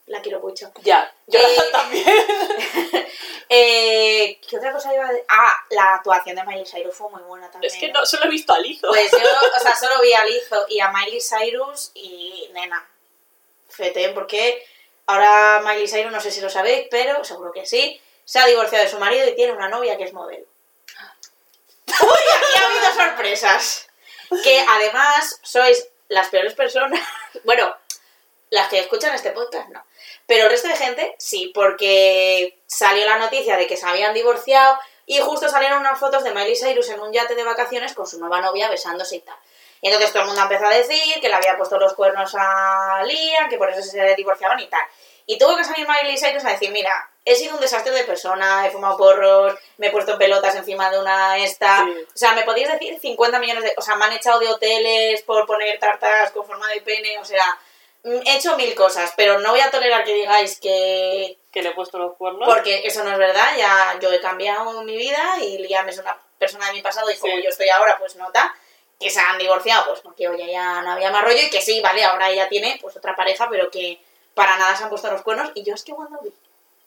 [0.07, 0.71] la quiero mucho.
[0.83, 3.07] Ya, Jonathan Eh, también.
[3.49, 5.25] Eh, ¿Qué otra cosa iba a decir?
[5.27, 7.73] Ah, la actuación de Miley Cyrus fue muy buena también.
[7.73, 8.87] Es que no, solo he visto a Lizo.
[8.89, 12.87] Pues yo, o sea, solo vi a Lizzo y a Miley Cyrus y nena.
[13.69, 14.63] Fete, porque
[15.05, 18.85] ahora Miley Cyrus, no sé si lo sabéis, pero seguro que sí, se ha divorciado
[18.85, 20.45] de su marido y tiene una novia que es modelo.
[21.87, 21.95] ¡Uy!
[22.35, 23.87] Aquí ha habido sorpresas.
[24.43, 26.99] Que además sois las peores personas.
[27.43, 27.73] Bueno,
[28.49, 29.83] las que escuchan este podcast no.
[30.27, 34.77] Pero el resto de gente sí, porque salió la noticia de que se habían divorciado
[35.05, 38.19] y justo salieron unas fotos de Miley Cyrus en un yate de vacaciones con su
[38.19, 39.35] nueva novia besándose y tal.
[39.81, 43.01] Y entonces todo el mundo empezó a decir que le había puesto los cuernos a
[43.03, 44.81] Liam, que por eso se divorciaban y tal.
[45.25, 46.91] Y tuvo que salir Miley Cyrus a decir, mira,
[47.25, 50.99] he sido un desastre de persona, he fumado porros, me he puesto pelotas encima de
[50.99, 51.85] una esta...
[51.85, 52.05] Sí.
[52.13, 53.73] O sea, me podéis decir 50 millones de...
[53.77, 57.25] O sea, me han echado de hoteles por poner tartas con forma de pene, o
[57.25, 57.57] sea,
[58.03, 61.37] mm, he hecho mil cosas, pero no voy a tolerar que digáis que...
[61.51, 62.47] Que le he puesto los cuernos.
[62.47, 66.17] Porque eso no es verdad, ya yo he cambiado mi vida y Liam es una
[66.37, 67.43] persona de mi pasado y como Sí.
[67.43, 68.53] yo estoy ahora, pues nota
[69.01, 71.81] que se han divorciado, pues porque oye, ya no había más rollo y que sí,
[71.81, 73.99] vale, ahora ella tiene pues otra pareja, pero que
[74.33, 76.31] para nada se han puesto los cuernos y yo es que cuando vi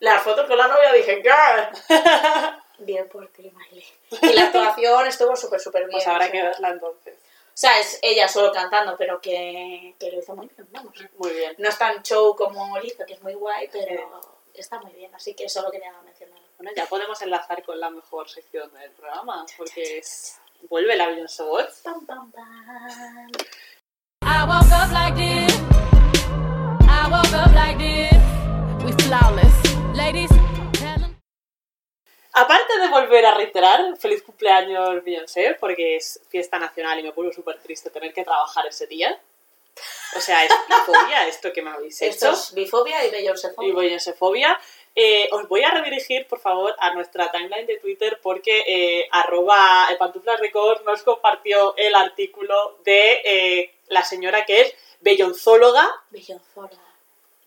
[0.01, 1.31] las fotos con la novia dije, ¿qué?
[2.79, 3.87] Bien por ti, Miley.
[4.23, 5.93] Y la actuación estuvo súper, súper bien.
[5.93, 7.15] Pues habrá o que verla entonces.
[7.15, 10.93] O sea, es ella solo cantando, pero que, que lo hizo muy bien, vamos.
[11.19, 11.55] Muy bien.
[11.59, 14.21] No es tan show como lo hizo, que es muy guay, pero
[14.53, 15.15] está muy bien.
[15.15, 16.41] Así que solo quería mencionar.
[16.59, 20.41] Bueno, ya podemos enlazar con la mejor sección del programa, porque es...
[20.69, 21.83] vuelve la Beyoncé Watch.
[21.83, 23.31] Pam, pam, pam.
[24.23, 25.61] I woke up like this.
[26.89, 28.85] I woke up like this.
[28.85, 29.55] We flawless.
[29.95, 30.31] Ladies.
[32.37, 37.31] Aparte de volver a reiterar, feliz cumpleaños Beyoncé, porque es fiesta nacional y me puso
[37.33, 39.17] súper triste tener que trabajar ese día.
[40.17, 42.35] O sea, es bifobia esto que me habéis Esto hecho.
[42.37, 44.59] es bifobia y Beyoncé y Beyoncéfobia.
[44.97, 49.89] Eh, os voy a redirigir, por favor, a nuestra timeline de Twitter porque eh, arroba
[49.91, 55.89] eh, pantuflas record nos compartió el artículo de eh, la señora que es bellonzóloga.
[56.11, 56.77] Bellonzora.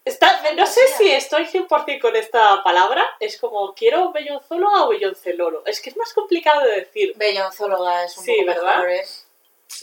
[0.03, 3.03] Está, no sé si estoy 100% con esta palabra.
[3.19, 5.63] Es como, ¿quiero bellonzóloga o belloncelolo?
[5.65, 7.13] Es que es más complicado de decir.
[7.17, 8.75] Bellonzóloga es un Sí, poco ¿verdad?
[8.77, 9.05] mejor, ¿eh?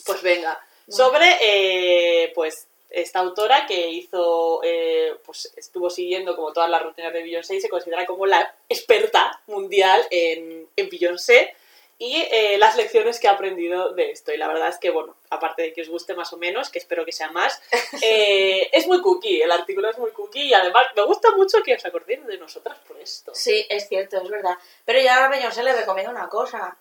[0.07, 0.61] Pues venga.
[0.88, 7.12] Sobre, eh, pues, esta autora que hizo, eh, pues, estuvo siguiendo como todas las rutinas
[7.12, 11.54] de Beyoncé y se considera como la experta mundial en, en Beyoncé
[11.98, 14.33] y eh, las lecciones que ha aprendido de esto.
[14.33, 16.78] Y la verdad es que, bueno, aparte de que os guste más o menos, que
[16.78, 17.61] espero que sea más,
[18.02, 21.74] eh, es muy cookie, el artículo es muy cookie y además me gusta mucho que
[21.74, 23.33] os acordéis de nosotras por esto.
[23.35, 24.57] Sí, es cierto, es verdad.
[24.85, 26.76] Pero yo a Beyoncé le recomiendo una cosa.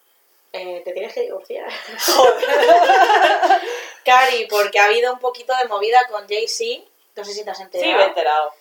[0.52, 1.67] Eh, te tienes que divorciar.
[4.04, 6.84] Cari, porque ha habido un poquito de movida con Jay-Z.
[7.16, 7.98] No sé si te has Sí, enterado.
[7.98, 8.54] me he enterado.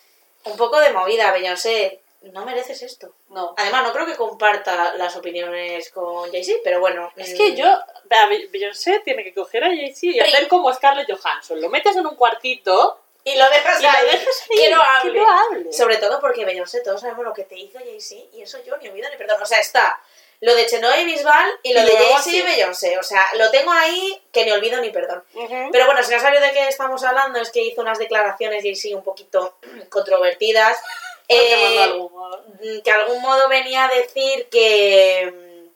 [0.45, 1.99] Un poco de movida, Beyoncé.
[2.21, 3.13] No mereces esto.
[3.29, 3.53] No.
[3.57, 7.11] Además, no creo que comparta las opiniones con Jay-Z, pero bueno.
[7.17, 10.73] Es mm, que yo, a Be- Beyoncé tiene que coger a Jay-Z y hacer como
[10.73, 11.59] Scarlett Johansson.
[11.59, 14.57] Lo metes en un cuartito Y lo dejas y lo dejas ahí.
[14.61, 15.11] Que no hable.
[15.13, 15.73] Que no hable.
[15.73, 18.87] Sobre todo porque Beyoncé, todos sabemos lo que te hizo Jay-Z y eso yo ni
[18.89, 19.41] olvido ni perdón.
[19.41, 19.99] O sea, está
[20.43, 22.41] lo de Chenoa y Bisbal y lo Y de Jay-Z y.
[22.41, 22.97] Beyoncé.
[22.99, 25.23] O sea, lo tengo ahí que ni olvido ni perdón.
[25.71, 28.95] Pero bueno, si no sabes de qué estamos hablando, es que hizo unas declaraciones Jay-Z
[28.95, 29.55] un poquito
[29.89, 30.77] controvertidas.
[31.29, 32.43] Eh, llamarlo de algún modo.
[32.59, 35.69] mm, que de algún modo venía a decir que mm,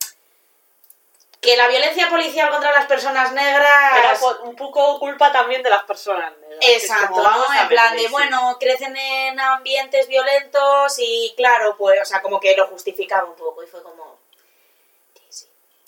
[1.40, 5.70] que la violencia policial contra las personas negras Era po- un poco culpa también de
[5.70, 6.58] las personas negras.
[6.60, 7.62] Exacto, vamos ¿no?
[7.62, 8.06] En plan de, sí.
[8.08, 13.34] bueno, crecen en ambientes violentos y claro, pues, o sea, como que lo justificaba un
[13.36, 14.17] poco y fue como...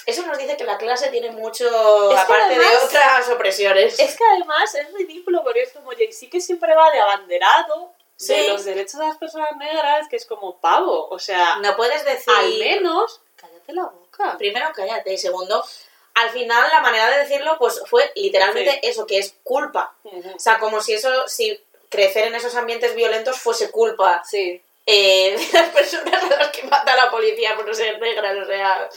[0.07, 1.67] Eso nos dice que la clase tiene mucho,
[2.11, 3.99] Es que aparte de además- otras opresiones.
[3.99, 8.25] Es que además es ridículo porque es como Jay-Z que siempre va de abanderado de
[8.25, 8.47] Sí.
[8.49, 11.09] los derechos de las personas negras, que es como pavo.
[11.11, 12.33] O sea, No puedes decir...
[12.37, 14.37] al menos cállate la boca.
[14.39, 15.13] Primero, cállate.
[15.13, 15.65] Y segundo,
[16.15, 18.79] al final la manera de decirlo pues fue literalmente Sí.
[18.83, 19.95] eso, que es culpa.
[20.05, 20.33] Ujú.
[20.35, 21.59] O sea, como si eso, si
[21.89, 24.61] crecer en esos ambientes violentos fuese culpa Sí.
[24.87, 28.47] eh, de las personas a las que mata la policía por no ser negras, o
[28.47, 28.89] sea...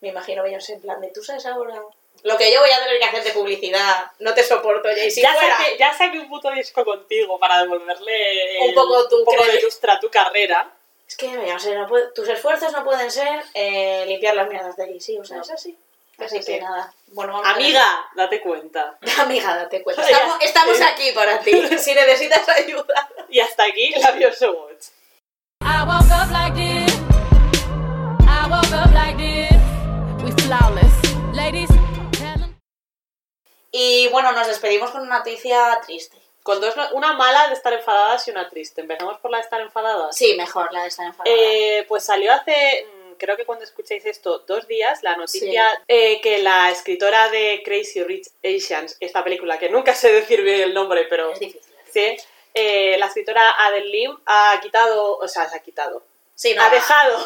[0.00, 1.80] Me imagino Beyoncé en plan de, tú sabes ahora...
[2.24, 5.34] Lo que yo voy a tener que hacer de publicidad, no te soporto, Jay-Z, ya,
[5.38, 5.56] fuera.
[5.56, 9.60] saqué, ya saqué un puto disco contigo para devolverle Un poco tu un poco de
[9.62, 10.68] lustre a tu carrera.
[11.06, 14.86] Es que, Beyoncé, no puede- tus esfuerzos no pueden ser eh, limpiar las mierdas de
[14.86, 15.42] Jay-Z, o sea, No.
[15.44, 15.78] es así.
[16.18, 16.52] Es Así así.
[16.54, 16.92] que nada.
[17.12, 17.62] Bueno, vamos a ver.
[17.62, 18.98] Amiga, date cuenta.
[19.20, 20.02] Amiga, date cuenta.
[20.40, 21.52] Estamos, aquí para ti.
[21.78, 23.08] Si necesitas ayuda.
[23.28, 24.10] Y hasta aquí la
[24.50, 24.86] Watch.
[33.80, 36.18] Y bueno, nos despedimos con una noticia triste.
[36.42, 38.80] Con dos, una mala de estar enfadadas y una triste.
[38.80, 40.16] Empezamos por la de estar enfadadas.
[40.16, 41.36] Sí, mejor la de estar enfadada.
[41.36, 46.20] Eh, pues salió hace, mm, creo que cuando escuchéis esto, dos días, la noticia eh,
[46.22, 50.74] que la escritora de Crazy Rich Asians, esta película, que nunca sé decir bien el
[50.74, 51.72] nombre, pero es difícil.
[51.92, 52.16] sí,
[52.54, 56.02] eh, la escritora Adele Lim ha quitado, o sea, se ha quitado,
[56.34, 57.16] Sí, no, ha dejado,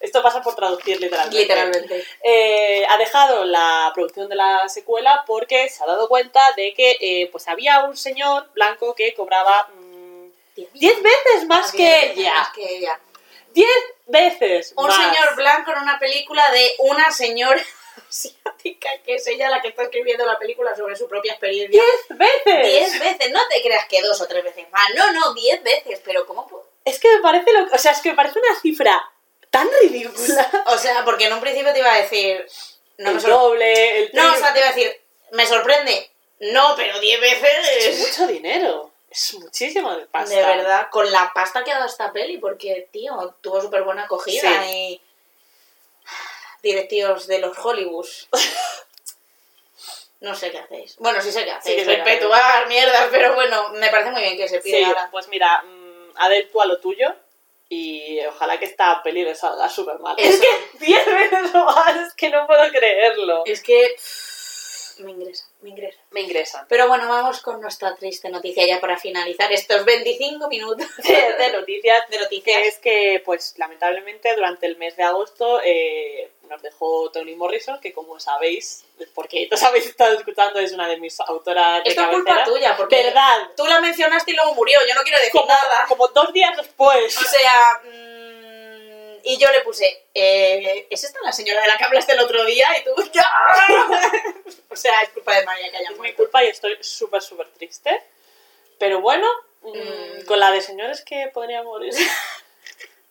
[0.00, 2.04] esto pasa por traducir literalmente, Literalmente.
[2.22, 6.96] eh, ha dejado la producción de la secuela porque se ha dado cuenta de que
[7.00, 12.00] eh, pues había un señor blanco que cobraba mm, Diez 10 veces más que Diez
[12.08, 12.34] veces ella.
[12.34, 13.00] más que ella.
[13.54, 13.68] 10
[14.06, 14.96] veces Un más.
[14.96, 17.62] señor blanco en una película de una señora
[18.08, 21.82] asiática que es ella la que está escribiendo la película sobre su propia experiencia.
[22.08, 22.62] 10 veces.
[22.66, 26.00] Diez veces, no te creas que dos o tres veces más, no, no, diez veces,
[26.04, 26.66] pero ¿cómo puedo?
[26.84, 29.10] Es que me parece lo, o sea, es que me parece una cifra
[29.54, 30.50] tan ridícula.
[30.66, 32.44] O sea, porque en un principio te iba a decir,
[32.98, 36.10] no el doble, el No, o sea, te iba a decir, me sorprende.
[36.40, 37.98] No, pero 10 es veces.
[38.08, 38.90] mucho dinero.
[39.08, 40.34] Es muchísimo de pasta.
[40.34, 44.02] De verdad, con la pasta que ha dado esta peli, porque, tío, tuvo súper buena
[44.04, 45.00] acogida y.
[46.62, 48.28] Directivos de los Hollywoods.
[50.20, 50.96] No sé qué hacéis.
[51.00, 51.82] Bueno, sí sé qué hacéis.
[51.82, 55.08] qué Perpetuar mierdas, pero bueno, me parece muy bien que se pida Sí, ahora.
[55.10, 57.14] pues mira, mm, Adel, tú a lo tuyo.
[57.68, 60.14] Y ojalá que esta peli le salga súper mal.
[60.18, 60.30] Eso.
[60.30, 63.42] Es que 10 veces más, es que no puedo creerlo.
[63.46, 63.96] Es que
[64.98, 65.98] me ingresa, me ingresa.
[66.10, 66.66] Me ingresan.
[66.68, 71.52] Pero bueno, vamos con nuestra triste noticia ya para finalizar estos 25 minutos De, de
[71.52, 72.62] noticias, de noticias.
[72.64, 77.92] es que, pues, lamentablemente, durante el mes de agosto eh, nos dejó Toni Morrison, que
[77.92, 82.08] como sabéis, porque todos habéis estado escuchando, es una de mis autoras de Esto es
[82.08, 82.54] culpa cabecera.
[82.54, 83.50] tuya, porque ¿Verdad?
[83.56, 84.78] tú la mencionaste y luego murió.
[84.88, 85.86] Yo no quiero decir Como, nada.
[85.88, 87.16] como dos días después.
[87.18, 91.84] O sea, mm, y yo le puse, eh, ¿es esta la señora de la que
[91.84, 92.66] hablaste el otro día?
[92.78, 92.90] Y tú,
[94.70, 97.48] o sea, es culpa de María que haya Es mi culpa y estoy súper, súper
[97.50, 98.02] triste.
[98.78, 99.26] Pero bueno,
[99.62, 100.24] mm, Mm.
[100.26, 101.92] con la de señores que podría morir.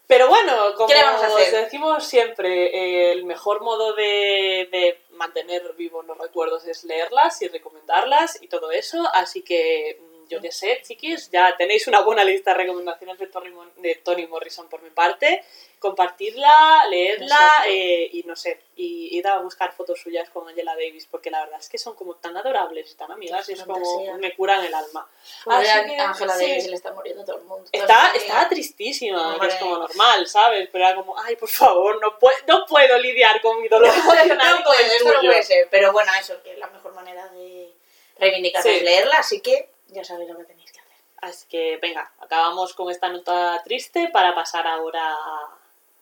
[0.08, 1.56] Pero bueno, como ¿Qué le vamos a hacer?
[1.56, 7.42] os decimos siempre, eh, el mejor modo de, de mantener vivos los recuerdos es leerlas
[7.42, 9.08] y recomendarlas y todo eso.
[9.14, 10.02] Así que
[10.34, 14.82] yo qué sé, chiquis, ya tenéis una buena lista de recomendaciones de Toni Morrison por
[14.82, 15.44] mi parte.
[15.80, 21.06] Compartirla, leerla eh, y no sé, y ir a buscar fotos suyas con Angela Davis,
[21.12, 24.18] porque la verdad es que son como tan adorables y tan amigas y es como
[24.18, 25.08] me curan el alma.
[25.44, 26.48] Pobre Así que, Ángela sí.
[26.48, 27.70] Davis le está muriendo todo el mundo.
[27.72, 28.48] Está, familia.
[28.50, 30.70] tristísima, que es como normal, ¿sabes?
[30.72, 34.60] Pero era como, ay, por favor, no, pue- no puedo lidiar con mi dolor emocional
[34.60, 35.68] No puede, esto no puede ser.
[35.70, 37.70] Pero bueno, eso, que la mejor manera de
[38.18, 38.70] reivindicar Sí.
[38.70, 40.94] es leerla, así que ya sabéis lo que tenéis que hacer.
[41.18, 45.58] Así que venga, acabamos con esta nota triste para pasar ahora a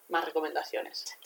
[0.10, 1.17] más recomendaciones.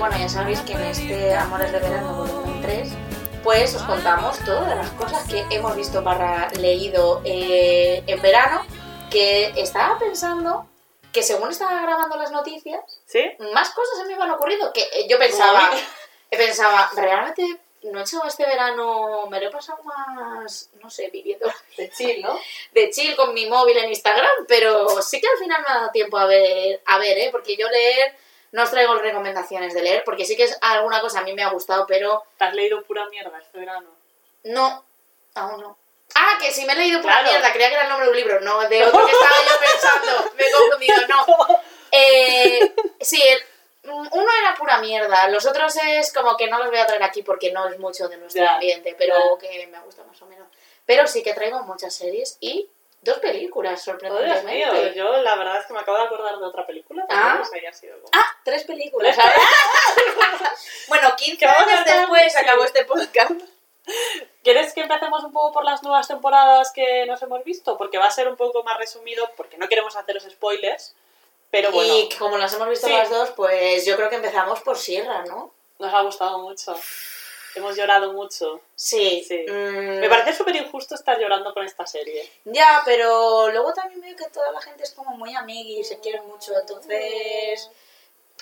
[0.00, 2.88] Bueno, ya sabéis que en este Amores de Verano volumen 3,
[3.44, 8.64] pues os contamos todas las cosas que hemos visto barra leído eh, en verano,
[9.10, 10.66] que estaba pensando
[11.12, 13.30] que según estaba grabando las noticias, ¿Sí?
[13.52, 15.70] más cosas se me iban ocurriendo que eh, yo pensaba,
[16.30, 21.46] pensaba, realmente no he hecho este verano, me lo he pasado más, no sé, viviendo
[21.76, 22.38] De chill, ¿no?
[22.72, 25.90] de chill con mi móvil en Instagram, pero sí que al final me ha dado
[25.90, 27.28] tiempo a ver, a ver, ¿eh?
[27.30, 28.16] porque yo leer,
[28.52, 31.42] no os traigo recomendaciones de leer, porque sí que es alguna cosa a mí me
[31.42, 33.88] ha gustado, pero ¿Te has leído pura mierda este verano?
[34.44, 34.84] no,
[35.34, 35.76] aún no.
[36.14, 37.28] Ah, que si me he leído Claro.
[37.28, 39.60] mierda, creía que era el nombre de un libro, no, de otro que estaba yo
[39.60, 41.26] pensando, me he confundido, no.
[41.92, 43.42] Eh, sí, el-
[43.90, 47.22] uno era pura mierda, los otros es como que no los voy a traer aquí
[47.24, 50.46] porque no es mucho de nuestro ambiente, pero que me gusta más o menos.
[50.86, 52.68] Pero sí que traigo muchas series y
[53.02, 54.72] dos películas, Oh, Dios sorprendentemente.
[54.72, 57.06] mío, yo la verdad es que me acabo de acordar de otra película.
[57.08, 57.36] Ah.
[57.38, 59.16] no sé, sido como- Ah, tres películas.
[59.16, 60.84] Tres ¿sabes?
[60.88, 63.32] bueno, 15 Que vamos a años después acabó este podcast.
[64.44, 67.76] ¿Quieres que empecemos un poco por las nuevas temporadas que nos hemos visto?
[67.76, 70.94] Porque va a ser un poco más resumido, porque no queremos haceros spoilers.
[71.50, 72.92] Pero bueno, Y como las hemos visto Sí.
[72.92, 75.52] las dos, pues yo creo que empezamos por Sierra, ¿no?
[75.80, 76.76] nos ha gustado mucho.
[77.54, 78.60] Hemos llorado mucho.
[78.74, 79.24] Sí.
[79.26, 79.44] Sí.
[79.48, 82.30] Mm, Me parece súper injusto estar llorando con esta serie.
[82.44, 85.98] Ya, pero luego también veo que toda la gente es como muy amigui y se
[86.00, 87.70] quieren mucho, entonces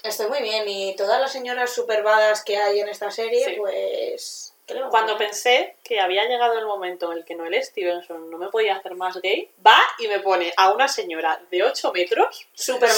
[0.02, 0.68] estoy muy bien.
[0.68, 3.54] Y todas las señoras superbadas que hay en esta serie, Sí.
[3.56, 4.54] pues...
[4.66, 8.30] ¿qué le vamos Cuando pensé que había llegado el momento en el que Noel Stevenson
[8.30, 11.90] no me podía hacer más gay, va y me pone a una señora de 8
[11.94, 12.90] metros, Súper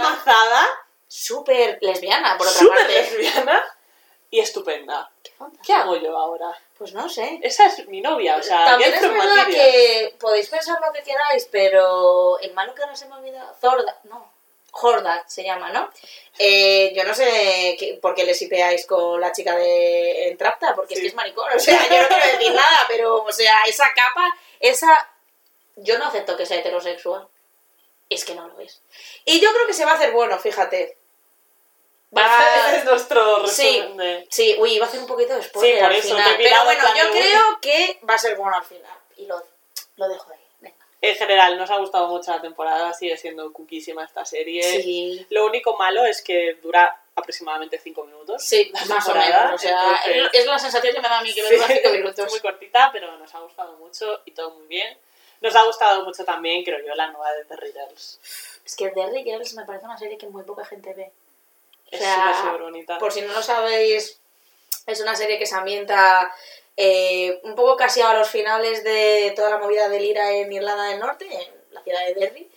[0.00, 0.66] mazada,
[1.06, 2.94] súper lesbiana, por otra súper parte.
[2.94, 3.62] lesbiana
[4.30, 5.10] y estupenda.
[5.22, 5.62] Qué fantasía.
[5.64, 6.56] ¿Qué hago yo ahora?
[6.76, 7.40] Pues no sé.
[7.42, 11.48] Esa es mi novia, o sea, También es verdad que podéis pensar lo que queráis,
[11.50, 14.30] pero el malo que me ha olvidado, Zorda, no,
[14.72, 15.90] Hordak se llama, ¿no?
[16.38, 20.94] Eh, yo no sé qué- por qué les hipeáis con la chica de Entrapta, porque
[20.94, 23.86] es que es maricón, o sea, yo no quiero decir nada, pero, o sea, esa
[23.94, 25.10] capa, esa...
[25.76, 27.26] Yo no acepto que sea heterosexual.
[28.10, 28.80] Es que no lo es.
[29.24, 30.96] Y yo creo que se va a hacer bueno, fíjate.
[32.16, 32.68] Va...
[32.68, 33.62] Ese es nuestro Sí.
[33.80, 34.26] resumen de...
[34.30, 36.34] Sí, uy, iba a hacer un poquito de spoiler Sí, por eso, final.
[36.38, 38.92] Pero en bueno, yo creo que va a ser bueno al final.
[39.16, 39.42] Y lo,
[39.96, 40.38] lo dejo ahí.
[40.60, 40.76] Venga.
[41.02, 44.62] En general, nos ha gustado mucho la temporada, sigue siendo cuquísima esta serie.
[44.62, 45.26] Sí.
[45.30, 48.42] Lo único malo es que dura aproximadamente 5 minutos.
[48.42, 49.54] Sí, más o menos.
[49.54, 51.66] O sea, entonces- es la sensación que me da a mí que me Sí, dura
[51.66, 52.30] cinco es minutos.
[52.30, 54.96] muy cortita, pero nos ha gustado mucho y todo muy bien.
[55.40, 58.18] Nos ha gustado mucho también, creo yo, la nueva de The Riddles.
[58.64, 61.12] Es que Derry Girls me parece una serie que muy poca gente ve.
[61.90, 62.98] O Es sea, súper, súper bonita.
[62.98, 64.20] Por si no lo sabéis,
[64.86, 66.32] es una serie que se ambienta
[66.76, 70.84] eh, un poco casi a los finales de toda la movida del IRA en Irlanda
[70.84, 72.50] del Norte, en la ciudad de Derry.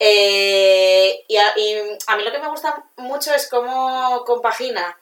[0.00, 4.96] Eh, y, a, y a mí lo que me gusta mucho es cómo compagina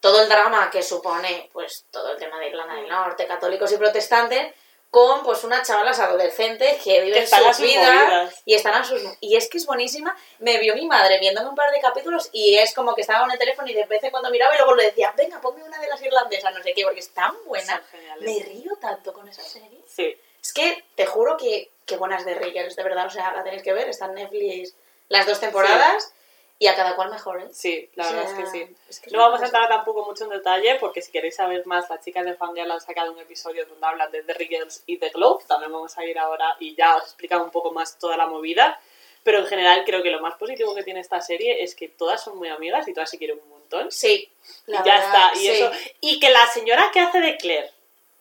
[0.00, 3.76] todo el drama que supone pues todo el tema de Irlanda del Norte, católicos y
[3.76, 4.54] protestantes,
[4.90, 8.42] con pues unas chavalas adolescentes que viven a sus sus vidas movidas.
[8.46, 10.16] y están a sus y es que es buenísima.
[10.38, 13.30] Me vio mi madre viéndome un par de capítulos y es como que estaba con
[13.30, 15.78] el teléfono y de vez en cuando miraba y luego le decía, venga, ponme una
[15.78, 17.82] de las irlandesas, no sé qué, porque es tan buena.
[18.20, 19.80] Me río tanto con esa serie.
[19.86, 20.16] Sí.
[20.42, 23.62] Es que te juro que, que buenas de Riggers, de verdad, o sea, la tenéis
[23.62, 24.74] que ver, está en Netflix
[25.08, 26.12] las dos temporadas
[26.60, 27.48] y a cada cual mejor, ¿eh?
[27.52, 28.76] Sí, la O verdad es que sí.
[28.88, 31.88] es que No vamos a entrar tampoco mucho en detalle porque si queréis saber más,
[31.88, 35.10] las chicas de Fangirl han sacado un episodio donde hablan de The Riggers y The
[35.10, 35.44] Globe.
[35.46, 38.80] También vamos a ir ahora y ya os explican un poco más toda la movida.
[39.22, 42.22] Pero en general creo que lo más positivo que tiene esta serie es que todas
[42.22, 43.90] son muy amigas y todas se quieren un montón.
[43.92, 44.30] Sí,
[44.66, 45.38] Y la ya verdad, está.
[45.38, 45.48] Y, sí.
[45.50, 47.70] eso, y que la señora que hace de Claire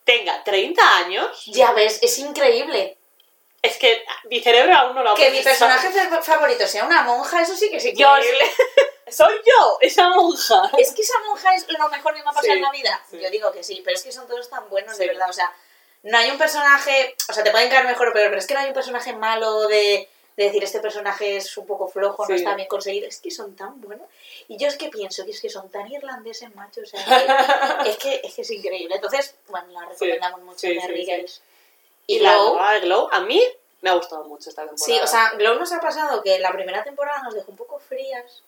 [0.03, 2.96] tenga 30 años, Ya ves, es increíble.
[3.61, 7.01] Es que mi cerebro aún no lo ha Que mi personaje fa- favorito sea una
[7.03, 8.07] monja, eso sí que es Yo,
[9.11, 10.69] soy yo, esa monja.
[10.77, 13.01] Es que esa monja es lo mejor que me ha pasado Sí, en la vida.
[13.09, 13.19] sí.
[13.19, 15.03] Yo digo que sí, pero es que son todos tan buenos, Sí.
[15.03, 15.29] de verdad.
[15.29, 15.51] O sea,
[16.03, 17.15] no hay un personaje.
[17.29, 19.13] O sea, te pueden caer mejor o peor, pero es que no hay un personaje
[19.13, 22.35] malo de, de decir este personaje es un poco flojo, no Sí.
[22.35, 23.07] está bien conseguido.
[23.07, 24.07] Es que son tan buenos.
[24.49, 26.81] Y yo es que pienso que es que son tan irlandeses, macho.
[26.81, 28.95] O sea, que- es, que, es que es increíble.
[28.95, 31.41] Entonces, bueno, la recomendamos mucho sí, de sí.
[32.07, 32.53] Y, Y la Glow.
[32.53, 33.43] nueva de Glow, a mí
[33.81, 34.83] me ha gustado mucho esta temporada.
[34.85, 37.79] Sí, o sea, Glow nos ha pasado que la primera temporada nos dejó un poco
[37.79, 38.41] frías.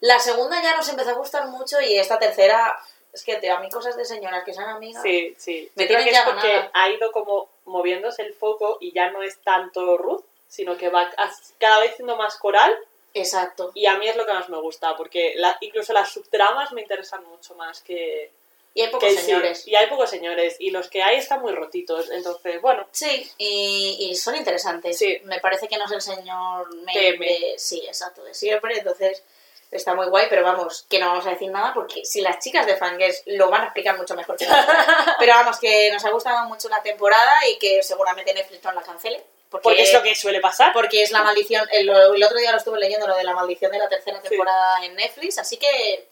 [0.00, 2.78] La segunda ya nos empezó a gustar mucho y esta tercera,
[3.12, 5.02] es que te, a mí cosas de señoras que son amigas.
[5.02, 5.70] Sí, sí.
[5.76, 6.70] Me Yo creo que ya es porque ganada.
[6.74, 11.10] ha ido como moviéndose el foco y ya no es tanto Ruth, sino que va
[11.58, 12.76] cada vez siendo más coral
[13.14, 13.70] Exacto.
[13.74, 16.82] y a mí es lo que más me gusta, porque la- incluso las subtramas me
[16.82, 18.30] interesan mucho más que...
[18.74, 19.24] Y hay pocos que sí.
[19.26, 19.68] señores.
[19.68, 24.08] Y hay pocos señores, y los que hay están muy rotitos, entonces, bueno, Sí, y,
[24.10, 24.98] y son interesantes.
[24.98, 25.20] Sí.
[25.24, 27.24] Me parece que no es el señor PM.
[27.24, 29.22] de, sí, exacto, de siempre, entonces
[29.70, 32.64] está muy guay, pero vamos, que no vamos a decir nada porque si las chicas
[32.66, 34.46] de Fangirls lo van a explicar mucho mejor que
[35.18, 38.82] pero vamos, que nos ha gustado mucho la temporada y que seguramente Netflix no la
[38.82, 39.22] cancele.
[39.50, 40.72] Porque, porque es lo que suele pasar.
[40.72, 43.70] porque es la maldición, el, el otro día lo estuve leyendo, lo de la maldición
[43.70, 44.28] de la tercera Sí.
[44.30, 46.08] temporada en Netflix, así que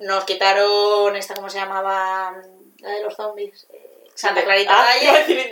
[0.00, 2.34] nos quitaron esta, ¿cómo se llamaba?
[2.80, 3.66] La de los zombies.
[3.72, 5.50] eh, Santa Clarita Ah, Diet.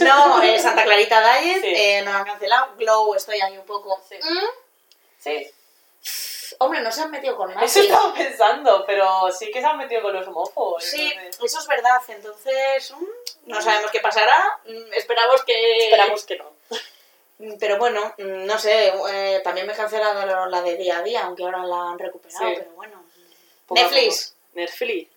[0.00, 1.72] No, eh, Santa Clarita Diet, Sí.
[1.74, 2.74] eh, nos han cancelado.
[2.76, 4.00] Glow, estoy ahí un poco.
[4.08, 4.16] Sí.
[4.22, 4.46] "Mm".
[5.18, 5.50] Sí,
[6.58, 7.84] Hombre, no se han metido con eso nazis.
[7.84, 10.84] estaba pensando, pero sí que se han metido con los homófobos.
[10.84, 12.00] Sí, entonces- eso es verdad.
[12.08, 13.04] Entonces, mm,
[13.50, 14.58] no sabemos qué pasará.
[14.64, 15.84] mm, Esperamos que.
[15.84, 16.50] Esperamos que no.
[17.58, 18.92] Pero bueno, no sé.
[19.10, 22.46] eh, también me he cancelado la de día a día, aunque ahora la han recuperado.
[22.48, 22.54] Sí.
[22.56, 23.04] Pero bueno.
[23.70, 24.34] Netflix.
[24.54, 25.10] Netflix.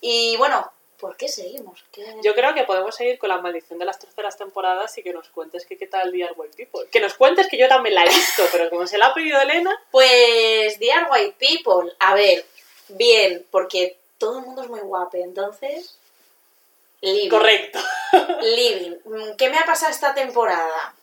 [0.00, 1.84] Y bueno, ¿por qué seguimos?
[1.92, 5.12] ¿Qué- Yo creo que podemos seguir con la maldición de las terceras temporadas y que
[5.12, 6.88] nos cuentes que qué tal The White People.
[6.90, 9.40] Que nos cuentes que yo también la he visto, pero como se la ha pedido
[9.40, 11.92] Elena, Pues, Dear White People.
[11.98, 12.44] A ver,
[12.88, 15.96] bien, porque todo el mundo es muy guapo, entonces.
[17.02, 17.28] Living.
[17.28, 17.78] correcto.
[18.40, 18.96] Living.
[19.04, 20.94] Mm, ¿Qué me ha pasado esta temporada?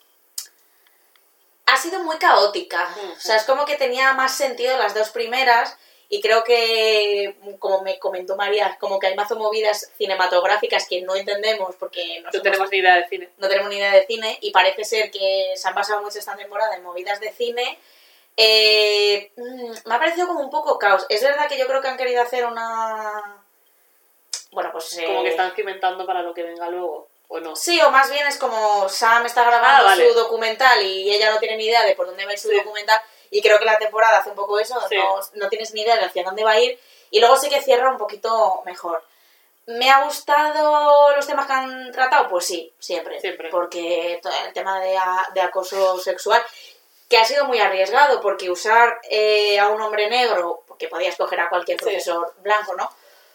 [1.66, 2.92] Ha sido muy caótica.
[2.96, 3.12] Ujú.
[3.12, 5.76] O sea, es como que tenía más sentido las dos primeras.
[6.14, 11.16] Y creo que, como me comentó María, como que hay mazo movidas cinematográficas que no
[11.16, 13.28] entendemos porque no, somos- tenemos ni idea de cine.
[13.38, 14.38] no tenemos ni idea de cine.
[14.40, 17.78] Y parece ser que se han basado mucho esta temporada en movidas de cine.
[18.36, 21.04] Eh, mm, me ha parecido como un poco caos.
[21.08, 23.42] Es verdad que yo creo que han querido hacer una...
[24.52, 24.96] Bueno, pues...
[25.04, 27.56] Como que eh, están cimentando para lo que venga luego, ¿o no?
[27.56, 30.08] Sí, o más bien es como Sam está grabando Ah, vale.
[30.08, 32.48] su documental y ella no tiene ni idea de por dónde va a ir su
[32.50, 32.56] Sí.
[32.56, 33.00] documental.
[33.36, 34.96] Y creo que la temporada hace un poco eso, Sí.
[34.96, 36.78] no, no tienes ni idea de hacia dónde va a ir.
[37.10, 39.02] Y luego sí que cierra un poquito mejor.
[39.66, 42.28] ¿Me ha gustado los temas que han tratado?
[42.28, 43.20] Pues sí, siempre.
[43.20, 43.48] Siempre.
[43.50, 44.96] Porque todo el tema de,
[45.34, 46.42] de acoso sexual,
[47.08, 51.40] que ha sido muy arriesgado, porque usar eh, a un hombre negro, porque podías coger
[51.40, 51.84] a cualquier Sí.
[51.84, 52.88] profesor blanco, ¿no?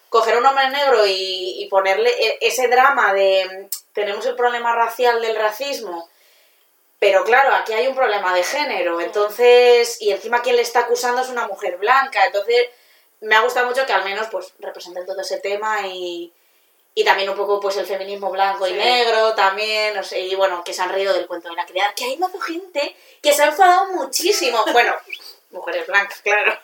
[0.10, 4.74] Coger a un hombre negro y, y ponerle e- ese drama de tenemos el problema
[4.76, 6.10] racial del racismo,
[7.00, 11.22] pero claro, aquí hay un problema de género, entonces, y encima quien le está acusando
[11.22, 12.68] es una mujer blanca, entonces
[13.22, 16.32] me ha gustado mucho que al menos pues representen todo ese tema y,
[16.94, 20.62] y también un poco pues el feminismo blanco y negro también, no sé, y bueno,
[20.64, 23.44] que se han reído del cuento de la criada, que hay más gente que se
[23.44, 24.94] ha enfadado muchísimo, bueno,
[25.52, 26.60] mujeres blancas, claro,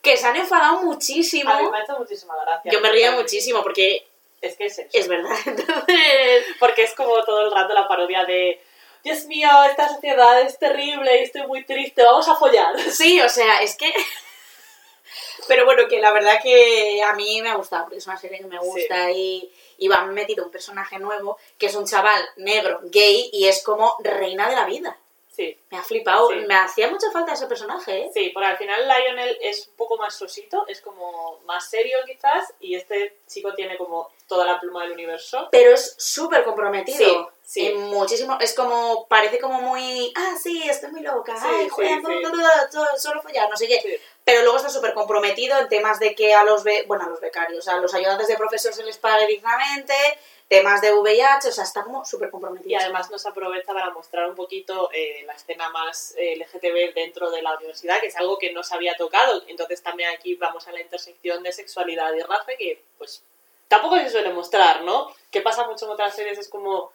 [0.00, 1.50] que se han enfadado muchísimo.
[1.50, 2.70] A mí me ha hecho muchísima gracia.
[2.70, 4.06] Yo me río muchísimo porque
[4.40, 4.88] Es que es eso.
[4.92, 6.44] es verdad, entonces...
[6.58, 8.60] Porque es como todo el rato la parodia de
[9.04, 12.74] Dios mío, esta sociedad es terrible y estoy muy triste, vamos a follar.
[12.90, 13.92] Sí, o sea, es que...
[15.46, 18.38] Pero bueno, que la verdad que a mí me ha gustado, porque es una serie
[18.38, 23.28] que me gusta y, y metido un personaje nuevo que es un chaval negro, gay
[23.30, 24.96] y es como reina de la vida.
[25.34, 26.28] Sí, Me ha flipado.
[26.28, 26.36] Sí.
[26.46, 28.10] Me hacía mucha falta ese personaje, ¿eh?
[28.14, 32.52] sí, porque al final Lionel es un poco más sosito, es como más serio quizás,
[32.60, 35.48] y este chico tiene como toda la pluma del universo.
[35.50, 37.32] Pero es súper comprometido.
[37.42, 37.66] Sí, sí.
[37.66, 38.38] En muchísimo.
[38.40, 39.06] Es como.
[39.08, 40.12] Parece como muy.
[40.16, 41.34] Ah, sí, estoy muy loca.
[41.40, 42.02] Ay, joder, sí.
[42.02, 44.00] todo- todo- todo- solo follar, no sé qué.
[44.24, 47.20] Pero luego está súper comprometido en temas de que a los, be- bueno, a los
[47.20, 49.94] becarios, a los ayudantes de profesor se les pague dignamente,
[50.48, 52.70] temas de VIH, o sea, está como súper comprometido.
[52.70, 57.30] Y además nos aprovecha para mostrar un poquito eh, la escena más eh, LGTB dentro
[57.30, 59.42] de la universidad, que es algo que no se había tocado.
[59.46, 63.22] Entonces también aquí vamos a la intersección de sexualidad y raza, que pues
[63.68, 65.14] tampoco se suele mostrar, ¿no?
[65.30, 66.92] Que pasa mucho en otras series, es como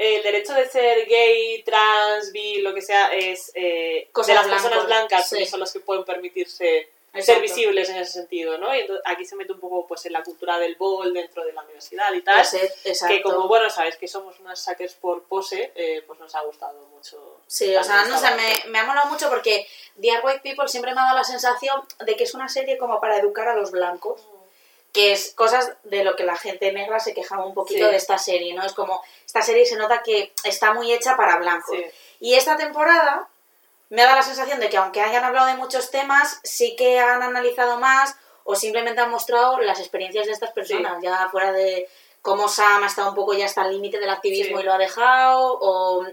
[0.00, 4.50] el derecho de ser gay, trans, bi, lo que sea, es eh, de las blancos,
[4.50, 5.34] personas blancas, sí.
[5.34, 6.88] porque son los que pueden permitirse
[7.18, 8.74] ser visibles en ese sentido, ¿no?
[8.74, 11.52] Y entonces aquí se mete un poco pues en la cultura del bol dentro de
[11.52, 12.40] la universidad y tal.
[12.40, 13.08] Exacto.
[13.08, 16.86] Que como, bueno, sabéis que somos unas suckers por pose, eh, pues nos ha gustado
[16.86, 17.40] mucho.
[17.46, 20.94] Sí, o sea, no sé, me, me ha molado mucho porque Dear White People siempre
[20.94, 23.70] me ha dado la sensación de que es una serie como para educar a los
[23.70, 24.22] blancos.
[24.92, 27.90] Que es cosas de lo que la gente negra se quejaba un poquito Sí.
[27.90, 28.64] de esta serie, ¿no?
[28.64, 31.76] Es como, esta serie se nota que está muy hecha para blancos.
[31.76, 31.84] Sí.
[32.20, 33.28] Y esta temporada
[33.88, 37.22] me dado la sensación de que aunque hayan hablado de muchos temas, sí que han
[37.22, 41.88] analizado más o simplemente han mostrado las experiencias de estas personas, ya fuera de
[42.22, 44.78] cómo Sam ha estado un poco ya hasta el límite del activismo y lo ha
[44.78, 46.06] dejado, o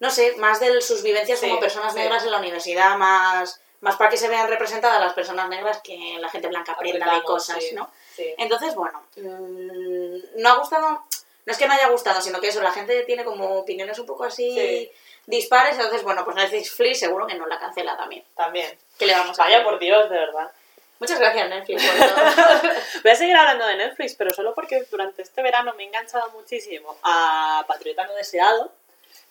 [0.00, 4.10] no sé, más de sus vivencias como personas negras en la universidad, más, más para
[4.10, 7.74] que se vean representadas las personas negras que la gente blanca aprenda de cosas, sí,
[7.74, 7.90] ¿no?
[8.16, 8.34] sí.
[8.38, 12.62] Entonces, bueno, mm, no ha gustado, no es que me haya gustado, sino que eso,
[12.62, 14.90] la gente tiene como opiniones un poco así Sí.
[15.26, 18.24] dispares, entonces, bueno, pues Netflix seguro que no la cancela también.
[18.34, 18.76] También.
[18.98, 20.50] ¿Qué le vamos a Vaya por Dios, de verdad.
[20.98, 22.72] Muchas gracias, Netflix, por todo.
[23.02, 26.30] Voy a seguir hablando de Netflix, pero solo porque durante este verano me he enganchado
[26.30, 28.72] muchísimo a Patriota No Deseado,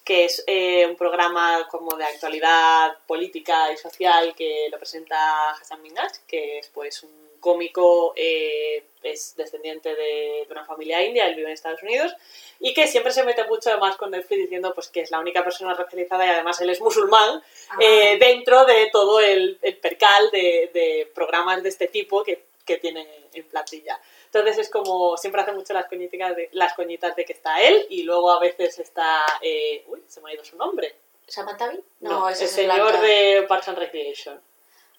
[0.04, 5.82] que es eh, un programa como de actualidad política y social que lo presenta Hassan
[5.82, 11.36] Minhaj, que es pues un cómico, eh, es descendiente de, de una familia india, él
[11.36, 12.16] vive en Estados Unidos,
[12.62, 15.44] y que siempre se mete mucho además con Netflix diciendo pues que es la única
[15.44, 17.78] persona racializada y además él es musulmán, Ah.
[17.82, 22.78] eh, dentro de todo el, el percal de, de programas de este tipo que, que
[22.78, 24.00] tiene en plantilla.
[24.26, 27.86] Entonces es como, siempre hace mucho las coñitas de, las coñitas de que está él
[27.90, 30.96] y luego a veces está, eh, uy, se me ha ido su nombre.
[31.28, 31.84] ¿Samantha Bee?
[32.02, 33.02] No, ese el es señor Blanca.
[33.02, 34.42] de Parks and Recreation.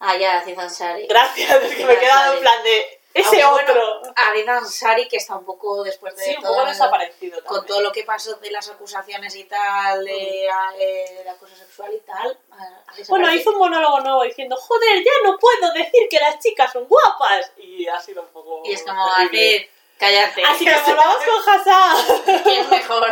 [0.00, 1.06] Ah, ya, Aziz Ansari.
[1.06, 4.12] Gracias, es que me he quedado en plan de, ese Aunque, bueno, otro.
[4.16, 7.66] Aziz Ansari, que está un poco después de Sí, un poco desaparecido con también.
[7.66, 10.46] todo lo que pasó de las acusaciones y tal, de,
[10.78, 12.36] eh, de acoso sexual y tal.
[13.08, 16.86] Bueno, hizo un monólogo nuevo diciendo, joder, ya no puedo decir que las chicas son
[16.86, 17.52] guapas.
[17.56, 18.62] Y ha sido un poco...
[18.64, 19.70] Y es como terrible.
[19.98, 20.42] Cállate.
[20.44, 22.42] Así que volvamos con Hassan.
[22.46, 23.08] es mejor.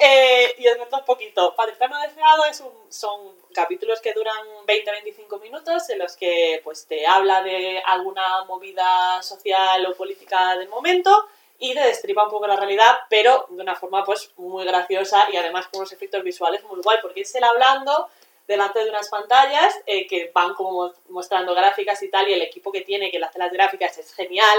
[0.00, 1.54] Eh, y os cuento un poquito.
[1.54, 7.06] Patriarcano Deseado es un- son capítulos que duran 20-25 minutos en los que pues, te
[7.06, 11.28] habla de alguna movida social o política del momento
[11.58, 15.36] y te destripa un poco la realidad, pero de una forma pues muy graciosa y
[15.36, 18.08] además con unos efectos visuales muy guay, porque es él hablando
[18.48, 22.72] delante de unas pantallas eh, que van como mostrando gráficas y tal, y el equipo
[22.72, 24.58] que tiene que le hace las gráficas es genial,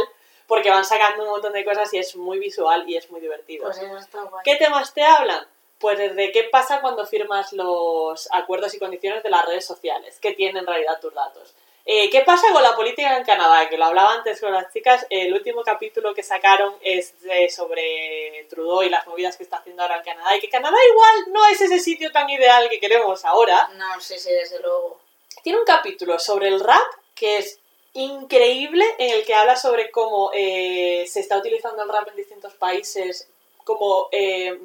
[0.54, 3.64] porque van sacando un montón de cosas y es muy visual y es muy divertido.
[3.66, 4.44] Pues eso está guay.
[4.44, 5.48] ¿Qué temas te hablan?
[5.80, 10.34] Pues desde qué pasa cuando firmas los acuerdos y condiciones de las redes sociales, que
[10.34, 11.54] tienen en realidad tus datos.
[11.86, 13.68] Eh, ¿Qué pasa con la política en Canadá?
[13.68, 15.06] Que lo hablaba antes con las chicas.
[15.10, 19.82] El último capítulo que sacaron es de- sobre Trudeau y las movidas que está haciendo
[19.82, 20.38] ahora en Canadá.
[20.38, 23.70] Y que Canadá igual no es ese sitio tan ideal que queremos ahora.
[23.76, 25.00] No, sí, sí, desde luego.
[25.44, 26.80] Tiene un capítulo sobre el rap
[27.16, 27.60] que es
[27.94, 32.54] increíble, en el que habla sobre cómo eh, se está utilizando el rap en distintos
[32.56, 33.28] países
[33.64, 34.58] como eh,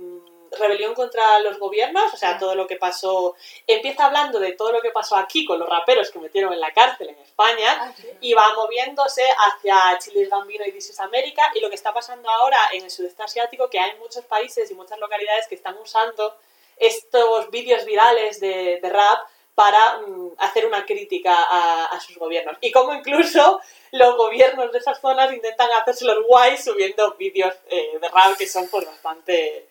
[0.59, 2.39] rebelión contra los gobiernos, o sea, Ah.
[2.39, 3.37] todo lo que pasó.
[3.67, 6.73] Empieza hablando de todo lo que pasó aquí con los raperos que metieron en la
[6.73, 11.69] cárcel en España y va moviéndose hacia Chile, Gambino y This is America y lo
[11.69, 15.47] que está pasando ahora en el sudeste asiático que hay muchos países y muchas localidades
[15.49, 16.35] que están usando
[16.79, 19.19] estos vídeos virales de, de rap
[19.59, 24.79] para mm, hacer una crítica a, a sus gobiernos y como incluso los gobiernos de
[24.79, 29.67] esas zonas intentan hacerse los guays subiendo vídeos eh, de rap que son pues bastante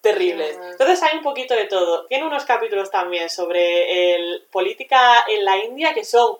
[0.00, 0.56] terribles.
[0.70, 2.06] Entonces hay un poquito de todo.
[2.06, 6.38] Tiene unos capítulos también sobre el, política en la India que son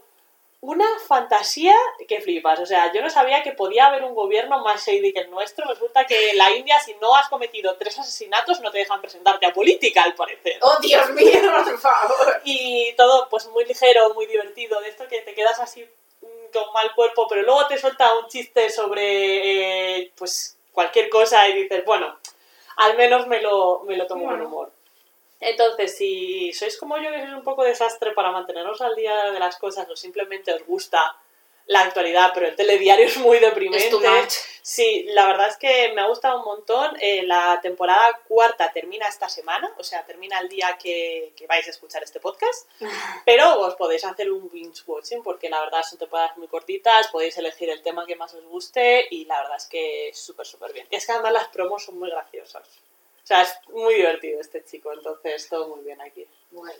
[0.62, 1.74] una fantasía
[2.06, 2.60] que flipas.
[2.60, 5.68] O sea, yo no sabía que podía haber un gobierno más shady que el nuestro.
[5.68, 9.44] Resulta que en la India, si no has cometido tres asesinatos, no te dejan presentarte
[9.44, 10.58] a política, al parecer.
[10.62, 11.32] ¡Oh, Dios mío,
[11.64, 12.40] por favor!
[12.44, 14.80] Y todo, pues muy ligero, muy divertido.
[14.80, 15.84] De esto que te quedas así
[16.20, 21.48] mm, con mal cuerpo, pero luego te suelta un chiste sobre, eh, pues, cualquier cosa
[21.48, 22.16] y dices, bueno,
[22.76, 24.71] al menos me lo, me lo tomo con humor.
[25.42, 29.40] Entonces, si sois como yo, que sois un poco desastre para manteneros al día de
[29.40, 31.16] las cosas o simplemente os gusta
[31.66, 33.88] la actualidad, pero el telediario es muy deprimente.
[33.88, 34.48] Es.
[34.62, 36.96] Sí, la verdad es que me ha gustado un montón.
[37.00, 41.66] Eh, la temporada cuarta termina esta semana, o sea, termina el día que, que vais
[41.66, 42.68] a escuchar este podcast.
[43.26, 47.36] Pero os podéis hacer un binge watching porque la verdad son temporadas muy cortitas, podéis
[47.38, 50.72] elegir el tema que más os guste y la verdad es que es súper, súper
[50.72, 50.86] bien.
[50.90, 52.68] Y es que además las promos son muy graciosas.
[53.22, 56.26] O sea, es muy divertido este chico, entonces todo muy bien aquí.
[56.50, 56.74] Guay.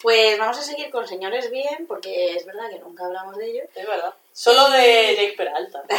[0.00, 3.68] Pues vamos a seguir con Señores Bien, porque es verdad que nunca hablamos de ellos.
[3.74, 4.14] Es verdad.
[4.32, 5.82] Solo de Jake Peralta.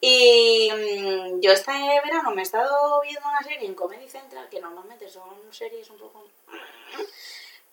[0.00, 4.60] Y mm, yo este verano me he estado viendo una serie en Comedy Central, que
[4.60, 6.24] normalmente son series un poco...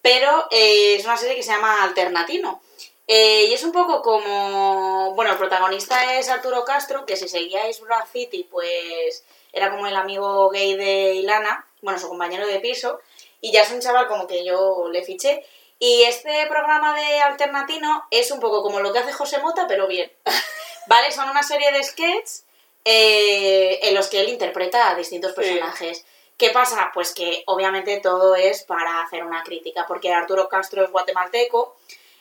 [0.01, 2.61] Pero eh, es una serie que se llama Alternatino.
[3.07, 5.13] Eh, y es un poco como...
[5.15, 9.23] Bueno, el protagonista es Arturo Castro, que si seguíais Brad City, pues
[9.53, 12.99] era como el amigo gay de Ilana, bueno, su compañero de piso.
[13.41, 15.45] Y ya es un chaval como que yo le fiché.
[15.79, 19.87] Y este programa de Alternatino es un poco como lo que hace José Mota, pero
[19.87, 20.11] bien.
[20.87, 21.11] ¿Vale?
[21.11, 22.45] Son una serie de sketches
[22.85, 26.05] eh, en los que él interpreta a distintos personajes.
[26.37, 26.91] ¿Qué pasa?
[26.93, 31.75] Pues que obviamente todo es para hacer una crítica, porque Arturo Castro es guatemalteco.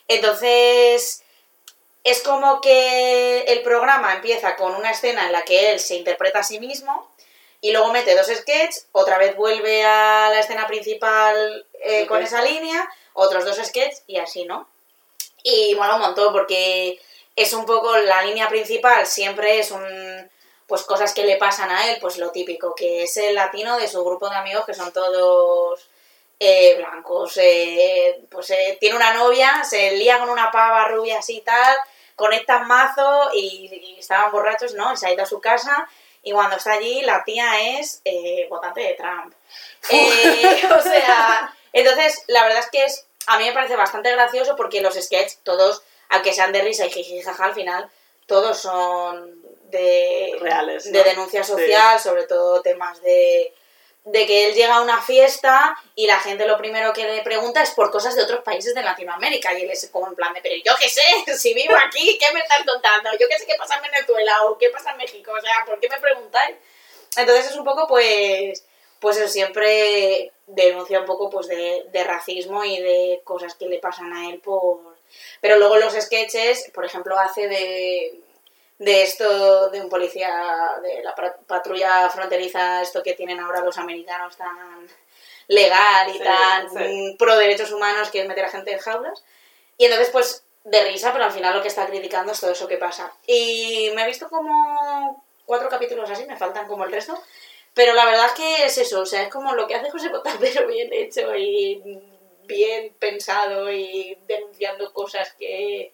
[0.08, 1.22] Entonces,
[2.04, 6.40] es como que el programa empieza con una escena en la que él se interpreta
[6.40, 7.09] a sí mismo
[7.60, 12.42] y luego mete dos sketches, otra vez vuelve a la escena principal eh, con esa
[12.42, 14.68] línea, otros dos sketches y así, ¿no?
[15.42, 17.00] Y mola un montón porque
[17.36, 20.30] es un poco la línea principal, siempre es un
[20.66, 23.88] pues cosas que le pasan a él, pues lo típico, que es el latino de
[23.88, 25.88] su grupo de amigos que son todos
[26.38, 31.38] eh, blancos, eh, pues eh, tiene una novia, se lía con una pava rubia así
[31.38, 31.76] y tal,
[32.14, 34.92] conectan mazo y, y estaban borrachos, ¿no?
[34.92, 35.88] Y se ha ido a su casa
[36.22, 39.34] y cuando está allí la tía es eh, votante de Trump.
[39.90, 44.56] Eh, o sea, entonces la verdad es que es, a mí me parece bastante gracioso
[44.56, 47.90] porque los sketches, todos, aunque sean de risa y jiji jaja al final,
[48.26, 49.40] todos son
[49.70, 50.92] de, Reales, ¿no?
[50.92, 51.52] de denuncia Sí.
[51.52, 53.54] social, sobre todo temas de,
[54.04, 57.62] de que él llega a una fiesta y la gente lo primero que le pregunta
[57.62, 60.40] es por cosas de otros países de Latinoamérica y él es como en plan de,
[60.40, 61.02] pero yo qué sé,
[61.36, 63.10] si vivo aquí, ¿qué me estás contando?
[63.18, 65.78] Yo qué sé qué pasa en Venezuela o qué pasa en México, o sea, ¿por
[65.80, 66.56] qué me preguntáis?
[67.16, 68.64] Entonces es un poco pues,
[69.00, 73.78] pues él siempre denuncia un poco pues de, de racismo y de cosas que le
[73.78, 74.98] pasan a él por...
[75.40, 78.20] Pero luego los sketches, por ejemplo, hace de,
[78.80, 81.14] de esto de un policía de la
[81.46, 84.88] patrulla fronteriza, esto que tienen ahora los americanos tan
[85.48, 87.16] legal y Sí, tan sí.
[87.18, 89.22] pro derechos humanos que es meter a gente en jaulas.
[89.76, 92.66] Y entonces pues de risa, pero al final lo que está criticando es todo eso
[92.66, 93.12] que pasa.
[93.26, 97.22] Y me he visto como cuatro capítulos así, me faltan como el resto.
[97.74, 100.10] Pero la verdad es que es eso, o sea, es como lo que hace José
[100.10, 102.00] Cota, pero bien hecho y
[102.44, 105.92] bien pensado y denunciando cosas que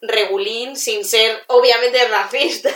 [0.00, 2.70] regulín sin ser obviamente racista.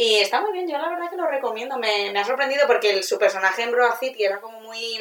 [0.00, 1.76] Y está muy bien, yo la verdad que lo recomiendo.
[1.76, 4.96] Me, me ha sorprendido porque el, su personaje en Broad City era como muy.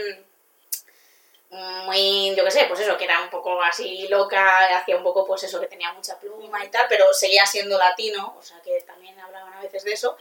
[1.50, 5.26] Muy, yo qué sé, pues eso, que era un poco así loca, hacía un poco
[5.26, 8.82] pues eso, que tenía mucha pluma y tal, pero seguía siendo latino, o sea que
[8.82, 10.18] también hablaban a veces de eso.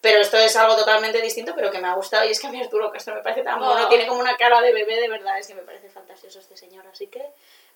[0.00, 2.26] Pero esto es algo totalmente distinto, pero que me ha gustado.
[2.26, 3.88] Y es que a mí Arturo Castro me parece tan Oh.
[3.88, 6.86] tiene como una cara de bebé, de verdad, es que me parece fantasioso este señor.
[6.86, 7.24] Así que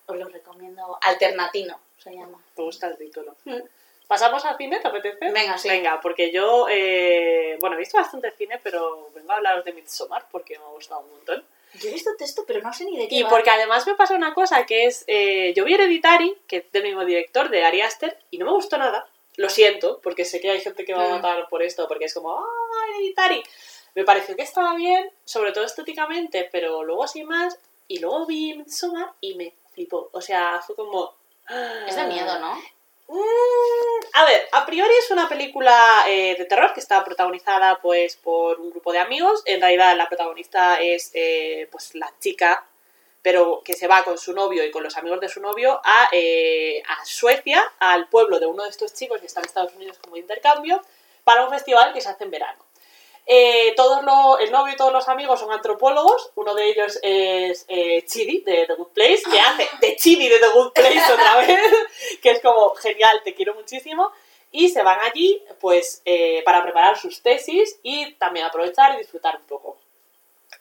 [0.07, 0.99] os lo recomiendo.
[1.03, 2.38] Alternatino se llama.
[2.57, 3.36] Me gusta el título.
[3.44, 3.61] Mm.
[4.07, 4.78] ¿Pasamos al cine?
[4.80, 5.30] ¿Te apetece?
[5.30, 5.68] Venga, sí.
[5.68, 10.26] Venga, porque yo, eh, bueno, he visto bastante cine, pero vengo a hablaros de Midsommar
[10.30, 11.44] porque me ha gustado un montón.
[11.80, 13.30] Yo he visto texto, pero no sé ni de qué Y va.
[13.30, 16.82] porque además me pasa una cosa que es, eh, yo vi Hereditary, que es del
[16.82, 19.07] mismo director, de Ari Aster, y no me gustó nada.
[19.36, 22.12] Lo siento, porque sé que hay gente que va a matar por esto, porque es
[22.12, 22.44] como, ah,
[22.90, 23.42] Hereditary.
[23.94, 28.55] Me pareció que estaba bien, sobre todo estéticamente, pero luego sin más, y luego vi
[28.55, 30.11] Midsommar y me flipó.
[30.12, 31.14] O sea, fue como...
[31.86, 32.55] Es de miedo, ¿no?
[33.09, 38.16] Mm, a ver, a priori es una película eh, de terror que está protagonizada pues
[38.16, 39.42] por un grupo de amigos.
[39.44, 42.64] En realidad la protagonista es eh, pues la chica,
[43.20, 46.09] pero que se va con su novio y con los amigos de su novio a,
[46.12, 49.98] eh, a Suecia, al pueblo de uno de estos chicos que está en Estados Unidos
[49.98, 50.80] como intercambio,
[51.22, 52.64] para un festival que se hace en verano.
[53.26, 56.30] Eh, todos lo- el novio y todos los amigos son antropólogos.
[56.34, 60.38] Uno de ellos es eh, Chidi de The Good Place, que hace de Chidi de
[60.38, 61.60] The Good Place otra vez,
[62.20, 64.10] que es como genial, te quiero muchísimo.
[64.50, 69.36] Y se van allí pues eh, para preparar sus tesis y también aprovechar y disfrutar
[69.36, 69.78] un poco.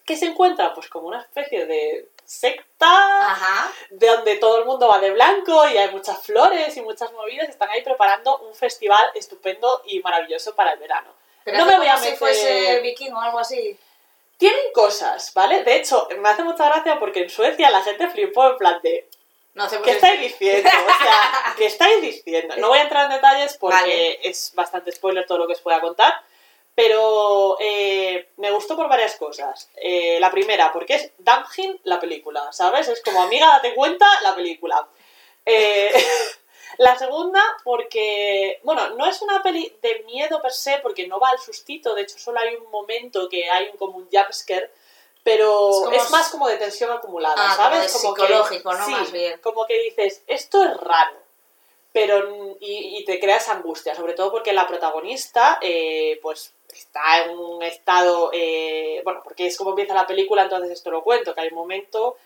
[0.05, 0.73] ¿Qué se encuentra?
[0.73, 2.87] Pues como una especie de secta
[3.31, 3.71] Ajá.
[3.89, 7.49] de donde todo el mundo va de blanco y hay muchas flores y muchas movidas.
[7.49, 11.09] Están ahí preparando un festival estupendo y maravilloso para el verano.
[11.43, 12.17] Pero no me voy a como si meter...
[12.17, 13.77] fuese viking o algo así.
[14.37, 15.63] Tienen cosas, ¿vale?
[15.63, 19.07] De hecho, me hace mucha gracia porque en Suecia la gente flipó en plan de,
[19.53, 20.67] No ¿qué estáis diciendo?
[20.67, 22.55] O sea, ¿qué estáis diciendo?
[22.57, 24.19] No voy a entrar en detalles porque Vale.
[24.27, 26.23] es bastante spoiler todo lo que os pueda contar,
[26.73, 29.69] pero eh, me gustó por varias cosas.
[29.75, 32.87] Eh, la primera, porque es Dumphin la película, ¿sabes?
[32.87, 34.87] Es como, amiga, date cuenta, la película.
[35.45, 35.91] Eh,
[36.77, 41.29] la segunda, porque, bueno, no es una peli de miedo per se, porque no va
[41.29, 44.69] al sustito, de hecho solo hay un momento que hay un, como un jumpscare,
[45.23, 47.91] pero Es es, como más como de tensión acumulada, Ah, como ¿sabes?
[47.93, 48.85] que- psicológico, ¿no?
[48.85, 49.39] sí, Más bien.
[49.41, 51.17] Como que dices, esto es raro,
[51.93, 57.37] pero y, y te creas angustia, sobre todo porque la protagonista, eh, pues está en
[57.37, 61.41] un estado, eh, bueno, porque es como empieza la película, entonces esto lo cuento, que
[61.41, 62.17] hay un momento,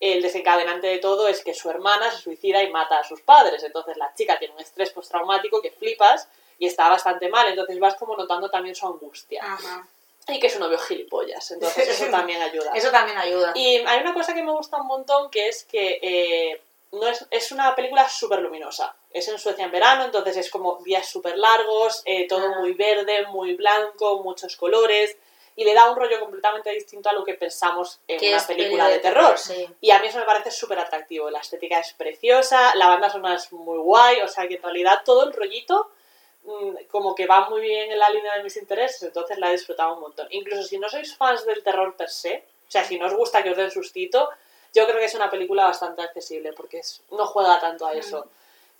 [0.00, 3.62] el desencadenante de todo es que su hermana se suicida y mata a sus padres,
[3.64, 6.28] entonces la chica tiene un estrés postraumático que flipas
[6.58, 9.42] y está bastante mal, entonces vas como notando también su angustia.
[9.44, 9.86] Ajá.
[10.28, 12.72] Y que su novio gilipollas, entonces eso también ayuda.
[12.74, 13.52] Eso también ayuda.
[13.54, 17.26] Y hay una cosa que me gusta un montón, que es que eh, no es,
[17.30, 18.94] es una película súper luminosa.
[19.10, 22.58] Es en Suecia en verano, entonces es como días súper largos, eh, todo Ah.
[22.60, 25.16] muy verde, muy blanco, muchos colores,
[25.58, 29.00] y le da un rollo completamente distinto a lo que pensamos en una película de
[29.00, 29.36] terror.
[29.36, 29.68] sí.
[29.80, 31.30] Y a mí eso me parece súper atractivo.
[31.30, 35.02] La estética es preciosa, la banda sonora es muy guay, o sea que en realidad
[35.04, 35.90] todo el rollito
[36.44, 39.52] mm, como que va muy bien en la línea de mis intereses, entonces la he
[39.54, 40.28] disfrutado un montón.
[40.30, 43.42] Incluso si no sois fans del terror per se, o sea, si no os gusta
[43.42, 44.30] que os den sustito,
[44.72, 48.28] yo creo que es una película bastante accesible porque es, no juega tanto a eso.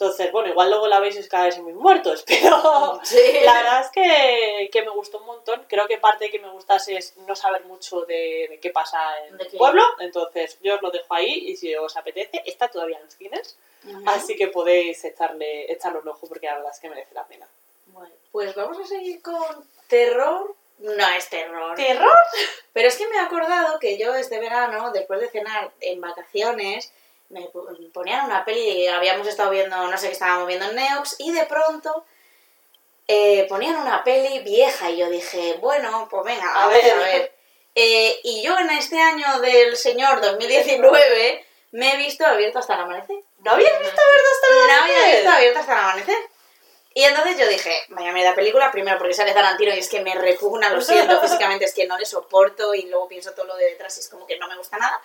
[0.01, 3.16] Entonces, bueno, igual luego la veis y os cagáis en mis muertos, pero Sí.
[3.44, 5.64] la verdad es que, que me gustó un montón.
[5.68, 8.99] Creo que parte de que me gustase es no saber mucho de, de qué pasa
[9.26, 9.82] en ¿De el pueblo.
[9.99, 13.59] Entonces, yo os lo dejo ahí y si os apetece, está todavía en los cines.
[14.07, 17.49] Así que podéis echarle, echarle un ojo porque la verdad es que merece la pena.
[17.86, 20.55] Bueno, pues vamos a seguir con terror.
[20.78, 21.74] No es terror.
[21.74, 22.16] ¿Terror?
[22.72, 26.92] Pero es que me he acordado que yo este verano, después de cenar en vacaciones,
[27.31, 27.49] me
[27.93, 31.45] ponían una peli, habíamos estado viendo, no sé qué estábamos viendo en Neox, y de
[31.45, 32.05] pronto
[33.07, 36.93] eh, ponían una peli vieja y yo dije, bueno, pues venga, a, A ver, ver.
[36.93, 37.33] a ver.
[37.74, 42.81] Eh, y yo en este año del señor 2019 me he visto abierto hasta el
[42.81, 43.16] amanecer.
[43.39, 45.14] ¿No habías visto Abierto hasta el No había amanecer?
[45.16, 46.16] visto abierto hasta el amanecer.
[46.95, 50.14] Y entonces yo dije, vaya mierda película, primero porque sale Tarantino y es que me
[50.16, 53.66] repugna, lo siento, físicamente es que no le soporto y luego pienso todo lo de
[53.66, 55.01] detrás y es como que no me gusta nada.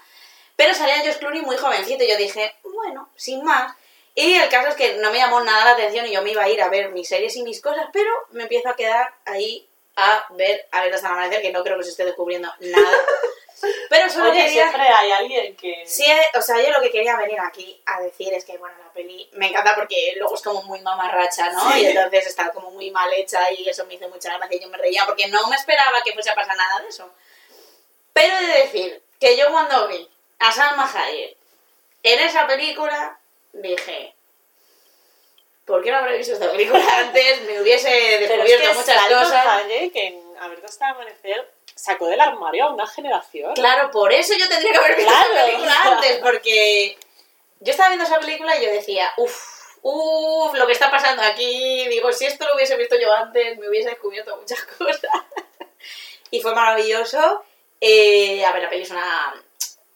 [0.56, 3.76] Pero salía Josh Clooney muy jovencito y yo dije, bueno, sin más.
[4.16, 6.44] Y el caso es que no me llamó nada la atención y yo me iba
[6.44, 9.68] a ir a ver mis series y mis cosas, pero me empiezo a quedar ahí
[9.96, 12.98] a ver a ver hasta el amanecer, que no creo que se esté descubriendo nada.
[13.90, 14.64] Pero solo Oye, quería...
[14.64, 15.84] siempre hay alguien que...
[15.86, 16.06] Sí,
[16.38, 19.30] o sea, yo lo que quería venir aquí a decir es que, bueno, la peli
[19.34, 21.72] me encanta porque luego es como muy mamarracha, ¿no?
[21.72, 21.82] Sí.
[21.82, 24.70] Y entonces está como muy mal hecha y eso me hizo mucha gracia y yo
[24.70, 27.10] me reía porque no me esperaba que fuese a pasar nada de eso.
[28.12, 30.10] Pero he de decir que yo cuando vi
[30.44, 31.36] a Salma Hayek
[32.04, 33.18] en esa película
[33.54, 34.14] dije,
[35.66, 37.42] ¿por qué no habré visto esta película antes?
[37.44, 37.90] Me hubiese
[38.28, 39.46] Pero es descubierto que muchas Salma cosas.
[39.48, 43.54] Hayek en Abierto hasta el amanecer sacó del armario a una generación.
[43.56, 45.34] Claro, por eso yo tendría que haber visto Claro.
[45.34, 46.98] esa película antes, porque
[47.62, 51.88] yo estaba viendo esa película y yo decía, uff, uff, lo que está pasando aquí,
[51.88, 55.10] digo, si esto lo hubiese visto yo antes, me hubiese descubierto muchas cosas.
[56.30, 57.44] y fue maravilloso.
[57.80, 59.34] Eh, a ver, la peli es una...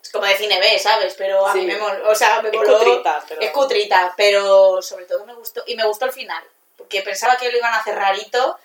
[0.08, 1.16] Es como de cine B, ¿sabes?
[1.18, 1.60] Pero a Sí.
[1.60, 5.26] mí me moló, o sea, me Es moló- cutrita, pero- Es cutrita, pero sobre todo
[5.26, 6.42] me gustó, y me gustó el final,
[6.78, 8.58] porque pensaba que lo iban a hacer rarito,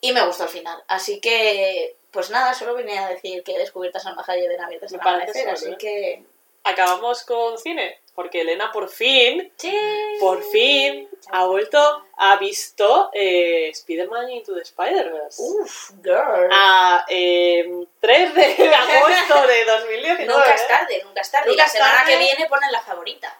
[0.00, 0.82] y me gustó el final.
[0.88, 4.58] Así que, pues nada, solo venía a decir que he descubierto a Salma Hayek de
[4.58, 6.24] Navidad Me parece así que...
[6.64, 9.78] Acabamos con cine, porque Elena por fin, Sí.
[10.18, 15.40] por fin, ha vuelto, ha visto eh, Spider-Man Into the Spider-Verse.
[15.40, 16.48] Uf, girl.
[16.50, 18.42] A eh, 3 de
[18.74, 20.24] agosto de 2019.
[20.26, 21.50] nunca es tarde, nunca es tarde.
[21.50, 22.10] Nunca y la semana tarde.
[22.12, 23.38] que viene ponen la favorita.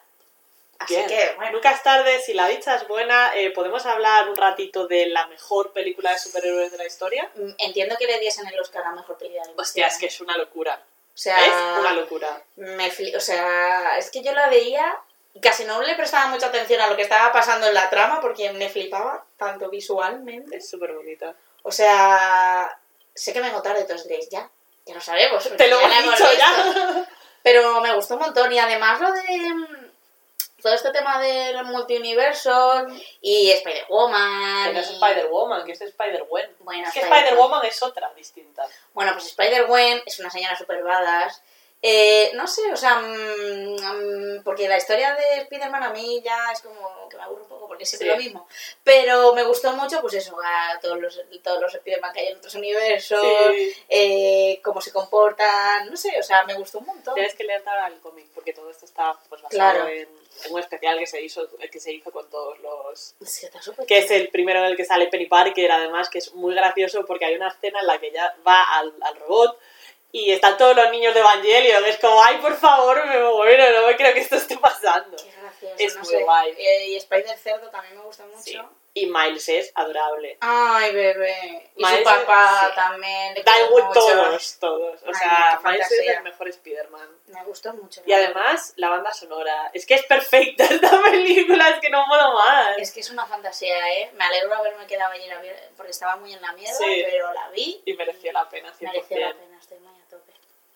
[0.79, 1.07] Así Bien.
[1.09, 1.53] que, bueno.
[1.53, 5.27] Nunca es tarde, si la dicha es buena, eh, podemos hablar un ratito de la
[5.29, 7.31] mejor película de superhéroes de la historia.
[7.35, 9.89] mm, Entiendo que le diesen el Oscar a Mejor Película de Hostia, Animación.
[9.89, 10.83] es que es una locura.
[11.17, 12.43] O sea, Es una locura.
[12.57, 14.99] me o sea, es que yo la veía
[15.33, 18.21] y casi no le prestaba mucha atención a lo que estaba pasando en la trama
[18.21, 20.59] porque me flipaba tanto visualmente.
[20.59, 21.35] Es súper bonita.
[21.63, 22.79] O sea,
[23.15, 24.47] sé que vengo tarde, entonces diréis, ya,
[24.85, 25.43] ya lo sabemos.
[25.57, 27.07] Te lo hemos dicho ya.
[27.43, 29.86] Pero me gustó un montón y además lo de mm,
[30.63, 32.87] todo este tema del multiuniverso
[33.21, 34.67] y Spider-Woman.
[34.69, 36.57] Que no es y- Spider-Woman, que es Spider-Gwen.
[36.61, 37.01] Bueno, es que.
[37.01, 38.67] Spider-Woman es otra distinta.
[38.95, 41.43] Bueno, pues Spider-Gwen es una señora super badass
[41.83, 46.51] Eh, no sé, o sea, mm, mm, porque la historia de Spider-Man a mí ya
[46.53, 48.17] es como que me aburre un poco porque es siempre Sí.
[48.17, 48.49] lo mismo.
[48.83, 52.39] Pero me gustó mucho, pues eso, a todos los, todos los Spider-Man que hay en
[52.39, 53.21] otros universos,
[53.55, 53.73] Sí.
[53.89, 57.15] eh, cómo se comportan, no sé, o sea, me gustó un montón.
[57.15, 59.87] Tienes que leer ahora el cómic, porque todo esto está pues, basado Claro.
[59.89, 60.09] en,
[60.45, 63.15] en un especial que se hizo que se hizo con todos los...
[63.87, 67.05] Que es el primero en el que sale Penny Parker, además, que es muy gracioso
[67.07, 69.59] porque hay una escena en la que ella va al, al robot
[70.19, 71.85] y están todos los niños de Evangelion.
[71.85, 75.17] Es como, ay, por favor, me muero, no me creo que esto esté pasando.
[75.17, 76.23] Qué gracioso, Es no muy sé.
[76.23, 76.55] guay.
[76.59, 78.41] Eh, y Spider Cerdo también me gusta mucho.
[78.43, 78.59] Sí.
[78.99, 80.39] Y Miles es adorable.
[80.41, 81.71] Ay, bebé.
[81.77, 83.35] Y Miles, su papá también.
[83.35, 85.03] le Da igual todos, todos.
[85.03, 87.09] O Ay, sea, Miles es el mejor Spider-Man.
[87.27, 88.01] Me gustó mucho.
[88.07, 89.71] Y además, la banda sonora.
[89.75, 92.79] Es que es perfecta esta película, es que no puedo más.
[92.79, 94.13] Es que es una fantasía, ¿eh?
[94.15, 97.03] Me alegro de haberme quedado vi- porque estaba muy en la mierda, Sí.
[97.05, 97.83] pero la vi.
[97.85, 98.81] Y mereció la pena, 100%.
[98.93, 99.96] Mereció la pena, estoy tope.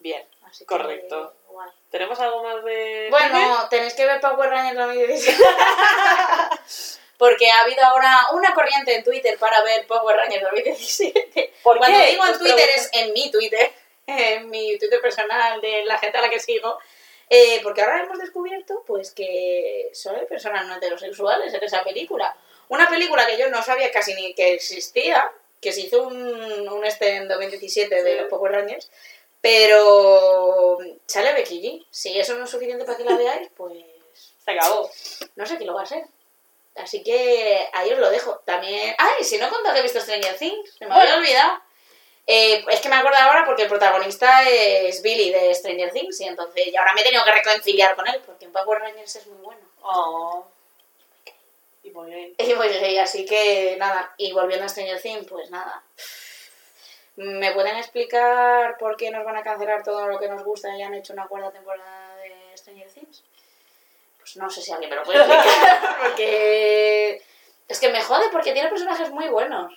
[0.00, 1.34] Bien, Así que, correcto.
[1.48, 1.70] guay.
[1.90, 3.06] ¿Tenemos algo más de.?
[3.10, 5.44] Bueno, tenéis que ver Power Rangers 2017.
[7.18, 11.52] Porque ha habido ahora una corriente en Twitter para ver Power Rangers 2017.
[11.62, 12.06] ¿Por Cuando qué?
[12.12, 12.80] digo en Twitter pregunto.
[12.80, 13.72] es en mi Twitter,
[14.06, 16.78] en mi Twitter personal de la gente a la que sigo.
[17.28, 22.34] Eh, porque ahora hemos descubierto pues que solo hay personas no heterosexuales en esa película.
[22.68, 25.30] Una película que yo no sabía casi ni que existía,
[25.60, 28.18] que se hizo un, un este en 2017 de Sí.
[28.20, 28.90] los Power Rangers,
[29.40, 31.86] pero sale Becky G.
[31.90, 33.78] Si eso no es suficiente para que la veáis, pues
[34.44, 34.90] Se acabó.
[35.36, 36.04] no sé qué lo va a ser.
[36.76, 38.40] Así que ahí os lo dejo.
[38.44, 38.94] También.
[38.98, 39.24] ¡Ay!
[39.24, 41.60] Si no he contado que he visto Stranger Things, se me había olvidado.
[42.26, 46.28] Eh, es que me acuerdo ahora porque el protagonista es Billy de Stranger Things y
[46.28, 49.26] entonces y ahora me he tenido que reconciliar con él porque en Power Rangers es
[49.26, 49.60] muy bueno.
[49.82, 50.44] Oh.
[51.82, 52.34] Y bien.
[52.38, 55.82] Y sí, así que nada, y volviendo a Stranger Things, pues nada.
[57.16, 60.82] ¿Me pueden explicar por qué nos van a cancelar todo lo que nos gusta y
[60.82, 63.22] han hecho una cuarta temporada de Stranger Things?
[64.18, 67.22] Pues no sé si alguien me lo puede explicar, porque
[67.68, 69.72] es que me jode porque tiene personajes muy buenos.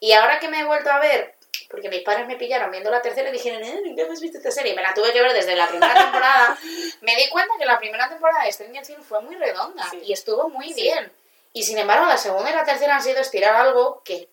[0.00, 1.34] Y ahora que me he vuelto a ver,
[1.70, 4.50] porque mis padres me pillaron viendo la tercera y dijeron, eh, ¿nunca has visto esta
[4.50, 4.72] serie?
[4.72, 6.56] Y me la tuve que ver desde la primera temporada.
[7.00, 10.00] me di cuenta que la primera temporada de Stranger Things fue muy redonda Sí.
[10.04, 10.82] y estuvo muy Sí.
[10.82, 11.12] bien.
[11.52, 14.28] Y sin embargo, la segunda y la tercera han sido estirar algo que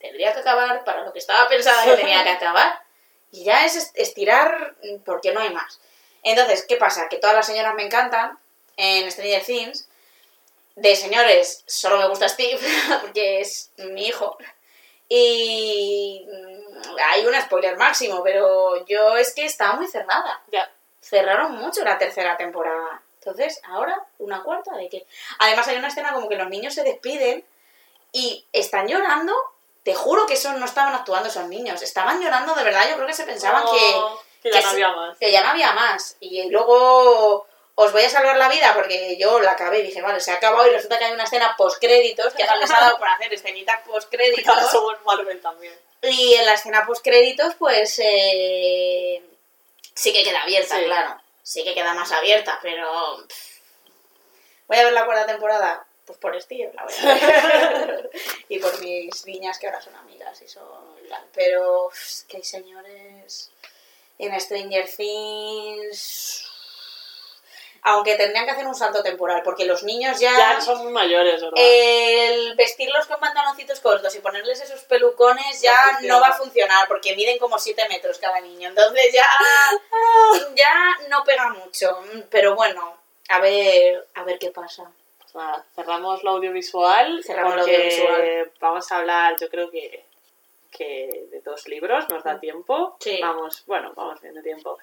[0.00, 2.82] tendría que acabar para lo que estaba pensada que tenía que acabar.
[3.32, 4.74] Y ya es est- estirar
[5.04, 5.78] porque no hay más.
[6.22, 7.08] Entonces, ¿qué pasa?
[7.08, 8.38] Que todas las señoras me encantan
[8.76, 9.86] en Stranger Things.
[10.76, 12.58] De señores, solo me gusta Steve,
[13.02, 14.36] porque es mi hijo.
[15.08, 16.26] Y
[17.12, 20.40] hay un spoiler máximo, pero yo es que estaba muy cerrada.
[20.52, 20.70] Ya.
[21.02, 23.02] Cerraron mucho la tercera temporada.
[23.18, 25.06] Entonces, ahora una cuarta de que...
[25.40, 27.44] Además hay una escena como que los niños se despiden
[28.12, 29.34] y están llorando.
[29.90, 31.82] Te juro que eso no estaban actuando esos niños.
[31.82, 32.88] Estaban llorando de verdad.
[32.88, 35.18] Yo creo que se pensaban que, Oh, que ya que no había más.
[35.18, 36.16] que ya no había más.
[36.20, 40.20] Y luego os voy a salvar la vida porque yo la acabé y dije, vale,
[40.20, 42.98] se ha acabado y resulta que hay una escena post-créditos que ahora les ha dado
[42.98, 44.70] por hacer escenitas ahora post-créditos.
[44.70, 45.76] somos Marvel también.
[46.02, 49.20] Y en la escena post-créditos, pues eh,
[49.94, 50.84] sí que queda abierta, Sí.
[50.84, 51.20] claro.
[51.42, 53.16] Sí que queda más abierta, pero...
[54.68, 58.10] Voy a ver la cuarta temporada, pues por Steve la voy a ver.
[58.48, 60.64] y por mis niñas que ahora son amigas y son...
[61.32, 63.50] Pero es que hay señores
[64.18, 66.46] en Stranger Things...
[67.82, 71.54] Aunque tendrían que hacer un salto temporal, porque los niños Ya son muy mayores, ¿verdad?
[71.56, 77.16] el vestirlos con pantaloncitos cortos y ponerles esos pelucones ya no va a funcionar porque
[77.16, 78.68] miden como 7 metros cada niño.
[78.68, 79.24] Entonces ya,
[80.54, 82.04] ya no pega mucho.
[82.28, 82.98] Pero bueno,
[83.30, 84.92] a ver, a ver qué pasa.
[85.34, 87.22] Nada, cerramos lo audiovisual.
[87.24, 88.52] Cerramos lo audiovisual.
[88.60, 90.04] Vamos a hablar, yo creo que,
[90.70, 92.96] que de dos libros, nos da tiempo.
[93.00, 93.18] Sí.
[93.20, 94.78] Vamos, bueno, vamos bien de tiempo.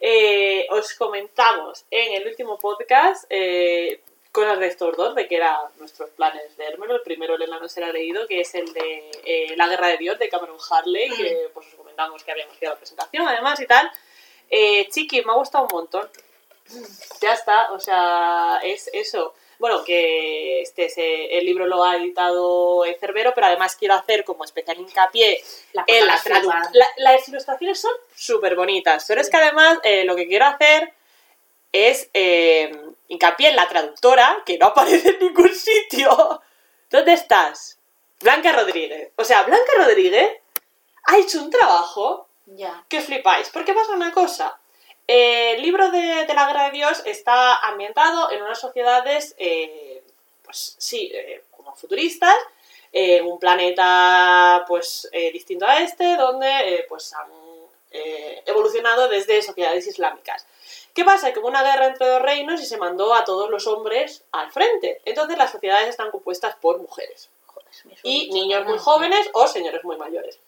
[0.00, 5.56] Eh, os comentamos en el último podcast eh, cosas de estos dos, de que eran
[5.78, 6.96] nuestros planes leérmelo.
[6.96, 9.88] El primero Elena no se lo ha leído, que es el de eh, La Guerra
[9.88, 13.26] de Dios de Cameron Harley, que pues os comentamos que habíamos ido a la presentación
[13.26, 13.90] además y tal.
[14.50, 16.08] Eh, chiqui, me ha gustado un montón.
[17.20, 19.34] Ya está, o sea, es eso.
[19.58, 24.44] Bueno, que este es, el libro lo ha editado Cerbero, pero además quiero hacer como
[24.44, 25.42] especial hincapié
[25.72, 26.70] La en la portada tradu- flipa.
[26.74, 30.92] la- Las ilustraciones son súper bonitas, pero es que además eh, lo que quiero hacer
[31.72, 32.72] es eh,
[33.08, 36.40] hincapié en la traductora, que no aparece en ningún sitio.
[36.90, 37.78] ¿Dónde estás?
[38.20, 39.10] Blanca Rodríguez.
[39.16, 40.30] O sea, Blanca Rodríguez
[41.04, 42.84] ha hecho un trabajo Ya.
[42.88, 43.48] que flipáis.
[43.50, 44.58] Porque pasa una cosa.
[45.08, 50.02] Eh, el libro de, de la Guerra de Dios está ambientado en unas sociedades, eh,
[50.44, 52.36] pues sí, eh, como futuristas,
[52.92, 57.28] en un planeta pues eh, distinto a este, donde eh, pues han
[57.90, 60.46] eh, evolucionado desde sociedades islámicas.
[60.94, 61.32] ¿Qué pasa?
[61.32, 64.50] Que hubo una guerra entre dos reinos y se mandó a todos los hombres al
[64.52, 65.00] frente.
[65.04, 67.68] Entonces las sociedades están compuestas por mujeres Joder,
[68.02, 70.38] y niños muy jóvenes o señores muy mayores.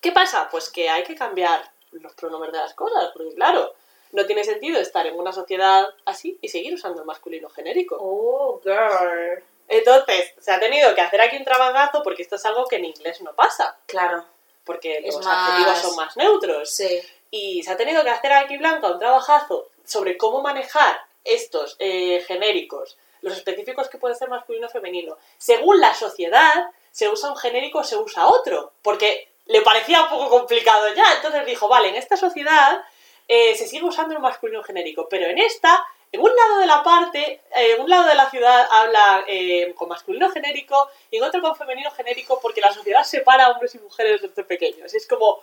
[0.00, 0.48] ¿Qué pasa?
[0.50, 1.70] Pues que hay que cambiar
[2.00, 3.72] los pronombres de las cosas, porque claro,
[4.12, 7.96] no tiene sentido estar en una sociedad así y seguir usando el masculino genérico.
[8.00, 9.42] Oh, girl.
[9.68, 12.84] Entonces, se ha tenido que hacer aquí un trabajazo porque esto es algo que en
[12.84, 14.24] inglés no pasa, Claro,
[14.64, 16.70] porque Es los más- adjetivos son más neutros.
[16.74, 17.00] sí.
[17.30, 22.22] Y se ha tenido que hacer aquí, Blanca, un trabajazo sobre cómo manejar estos eh,
[22.28, 25.16] genéricos, los específicos que pueden ser masculino o femenino.
[25.38, 30.08] Según la sociedad, se usa un genérico o se usa otro, porque le parecía un
[30.08, 31.04] poco complicado ya.
[31.16, 32.84] Entonces dijo, vale, en esta sociedad
[33.28, 36.82] eh, se sigue usando el masculino genérico, pero en esta, en un lado de la
[36.82, 41.24] parte, eh, en un lado de la ciudad habla eh, con masculino genérico y en
[41.24, 44.92] otro con femenino genérico porque la sociedad separa a hombres y mujeres desde pequeños.
[44.92, 45.40] Es como,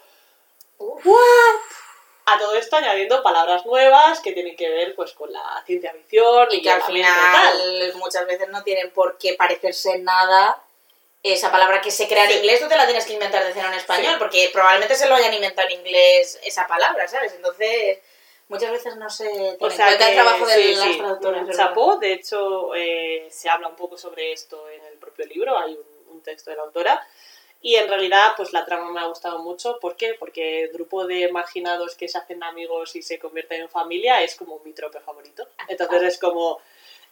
[0.77, 1.05] Uf.
[2.25, 6.47] a todo esto añadiendo palabras nuevas que tienen que ver pues con la ciencia ficción
[6.51, 10.61] Y que al y final muchas veces no tienen por qué parecerse nada.
[11.23, 12.37] Esa palabra que se crea en Sí.
[12.39, 14.19] inglés tú te la tienes que inventar de cero en español, Sí.
[14.19, 17.33] porque probablemente se lo hayan inventado en inglés esa palabra, ¿sabes?
[17.33, 17.99] Entonces,
[18.47, 21.55] muchas veces no se tiene O sea, que, el trabajo de sí, las traductoras.
[21.55, 21.97] chapó.
[21.97, 25.57] De hecho, eh, se habla un poco sobre esto en el propio libro.
[25.59, 27.07] Hay un, un texto de la autora.
[27.63, 29.77] Y en realidad, pues la trama me ha gustado mucho.
[29.79, 30.15] ¿Por qué?
[30.15, 34.33] Porque el grupo de marginados que se hacen amigos y se convierten en familia es
[34.33, 35.47] como mi trope favorito.
[35.67, 36.59] Entonces es como...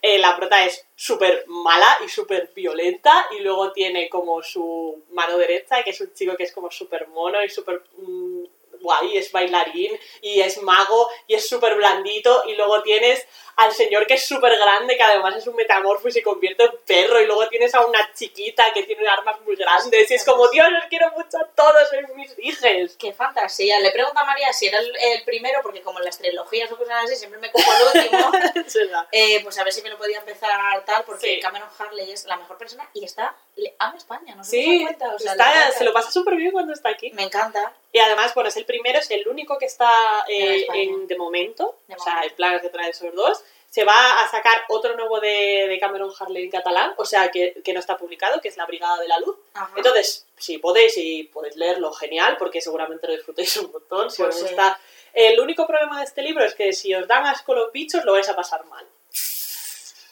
[0.01, 5.37] eh, la prota es súper mala y súper violenta y luego tiene como su mano
[5.37, 8.43] derecha, que es un chico que es como súper mono y súper mm,
[8.81, 13.25] guay, es bailarín y es mago y es súper blandito y luego tienes
[13.55, 16.71] al señor que es súper grande, que además es un metamorfo y se convierte en
[16.87, 20.47] perro y luego tienes a una chiquita que tiene armas muy grandes y es como,
[20.47, 22.95] Dios, los quiero mucho a todos, sois mis hijos.
[22.97, 23.77] Qué fantasía.
[23.81, 26.77] Le pregunto a María si era el, el primero, porque como en las trilogías o
[26.77, 28.31] cosas así siempre me cojo el último.
[29.11, 30.49] Eh, pues a ver si me lo podía empezar
[30.85, 31.39] tal, porque Sí.
[31.41, 34.85] Cameron Harley es la mejor persona y está, le ama España, ¿no se Sí, da
[34.87, 35.15] cuenta?
[35.15, 35.77] O sea, está- le encanta.
[35.77, 37.11] se lo pasa súper bien cuando está aquí.
[37.11, 37.73] Me encanta.
[37.91, 39.91] Y además, bueno, es el primero, es el único que está
[40.27, 41.75] En eh, en- de momento.
[41.87, 42.29] De o sea, momento.
[42.29, 43.41] el plan es que trae esos dos.
[43.69, 47.61] Se va a sacar otro nuevo de, de Cameron Harley en catalán, o sea, que,
[47.63, 49.35] que no está publicado, que es La Brigada de la Luz.
[49.53, 49.71] Ajá.
[49.75, 54.35] Entonces, si podéis y podéis leerlo, genial, porque seguramente lo disfrutéis un montón, si Pues
[54.35, 54.47] os sí.
[54.47, 54.79] gusta.
[55.13, 58.13] El único problema de este libro es que si os dan asco los bichos, lo
[58.13, 58.85] vais a pasar mal.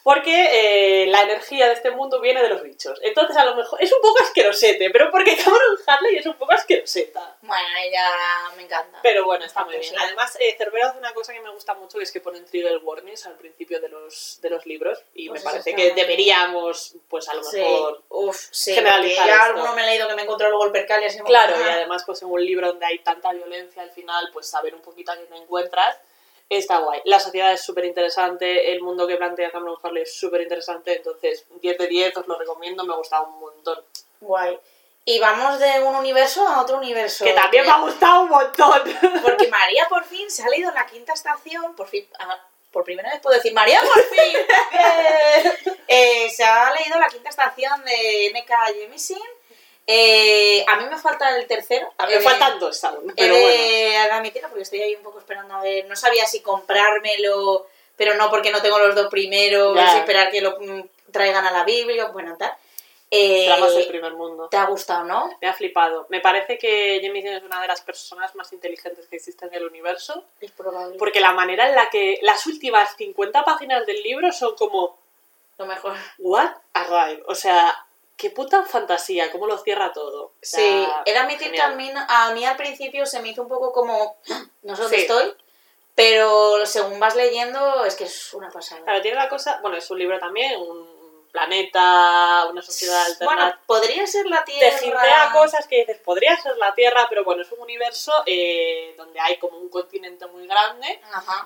[0.08, 2.98] Porque eh, la energía de este mundo viene de los bichos.
[3.02, 3.82] Entonces, a lo mejor.
[3.82, 7.36] Es un poco asquerosete, pero porque Cameron Harley es un poco asqueroseta.
[7.42, 8.08] Bueno, ella
[8.56, 9.00] me encanta.
[9.02, 10.00] Pero bueno, está muy Pues bien.
[10.00, 10.04] sí.
[10.06, 12.78] Además, eh, Cerbero hace una cosa que me gusta mucho, que es que ponen trigger
[12.82, 14.98] warnings al principio de los, de los libros.
[15.12, 15.94] Y Pues me parece que bien.
[15.94, 17.58] deberíamos, pues a lo Sí.
[17.58, 18.02] mejor.
[18.08, 19.44] Uf, sí, generalizar ya esto.
[19.44, 22.04] alguno me he leído que me encontró luego el percal y así Claro, y además,
[22.06, 25.18] pues en un libro donde hay tanta violencia al final, pues saber un poquito a
[25.18, 25.98] qué te encuentras
[26.48, 27.00] está guay.
[27.04, 31.44] La sociedad es súper interesante, el mundo que plantea Cameron Harley es súper interesante, entonces
[31.60, 33.84] 10 de 10 os lo recomiendo, me ha gustado un montón.
[34.20, 34.58] Guay.
[35.04, 37.24] Y vamos de un universo a otro universo.
[37.24, 38.82] Que también me ha gustado un montón.
[39.24, 42.38] Porque María por fin se ha leído la quinta estación, por fin, ah,
[42.70, 44.36] por primera vez puedo decir María por fin.
[45.90, 48.66] Eh, se ha leído la quinta estación de N.K.
[48.74, 49.16] Jemisin.
[49.90, 51.90] Eh, a mí me falta el tercero.
[51.96, 53.40] A mí He me de- faltan dos aún, pero de
[53.96, 54.14] bueno.
[54.14, 55.86] admitirlo porque estoy ahí un poco esperando a ver.
[55.86, 57.66] No sabía si comprármelo,
[57.96, 61.50] pero no porque no tengo los dos primeros, si esperar que lo mm, traigan a
[61.50, 62.52] la Biblia, bueno, tal.
[63.10, 64.48] Eh, Dramas del primer mundo.
[64.50, 65.34] ¿Te ha gustado, no?
[65.40, 66.04] Me ha flipado.
[66.10, 69.64] Me parece que Jemisin es una de las personas más inteligentes que existen en el
[69.66, 70.98] universo, Es probable.
[70.98, 74.98] porque la manera en la que las últimas 50 páginas del libro son como
[75.56, 75.96] Lo mejor.
[76.18, 77.22] What a ride.
[77.26, 77.74] O sea,
[78.18, 80.24] qué puta fantasía, cómo lo cierra todo.
[80.24, 83.40] O sea, Sí, de admitir que a mí, a mí al principio se me hizo
[83.42, 84.16] un poco como,
[84.62, 85.02] no sé dónde Sí.
[85.04, 85.32] estoy,
[85.94, 88.82] pero según vas leyendo es que es una pasada.
[88.82, 90.98] Claro, tiene la cosa, bueno, es un libro también, un
[91.30, 93.62] planeta, una sociedad Bueno, alternativa.
[93.66, 94.78] podría ser la te Tierra.
[94.78, 99.20] jintea cosas que dices, podría ser la Tierra, pero bueno, es un universo eh, donde
[99.20, 101.00] hay como un continente muy grande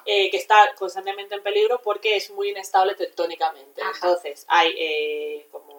[0.06, 3.82] eh, que está constantemente en peligro porque es muy inestable tectónicamente.
[3.82, 3.90] Ajá.
[3.94, 5.71] Entonces, hay eh, como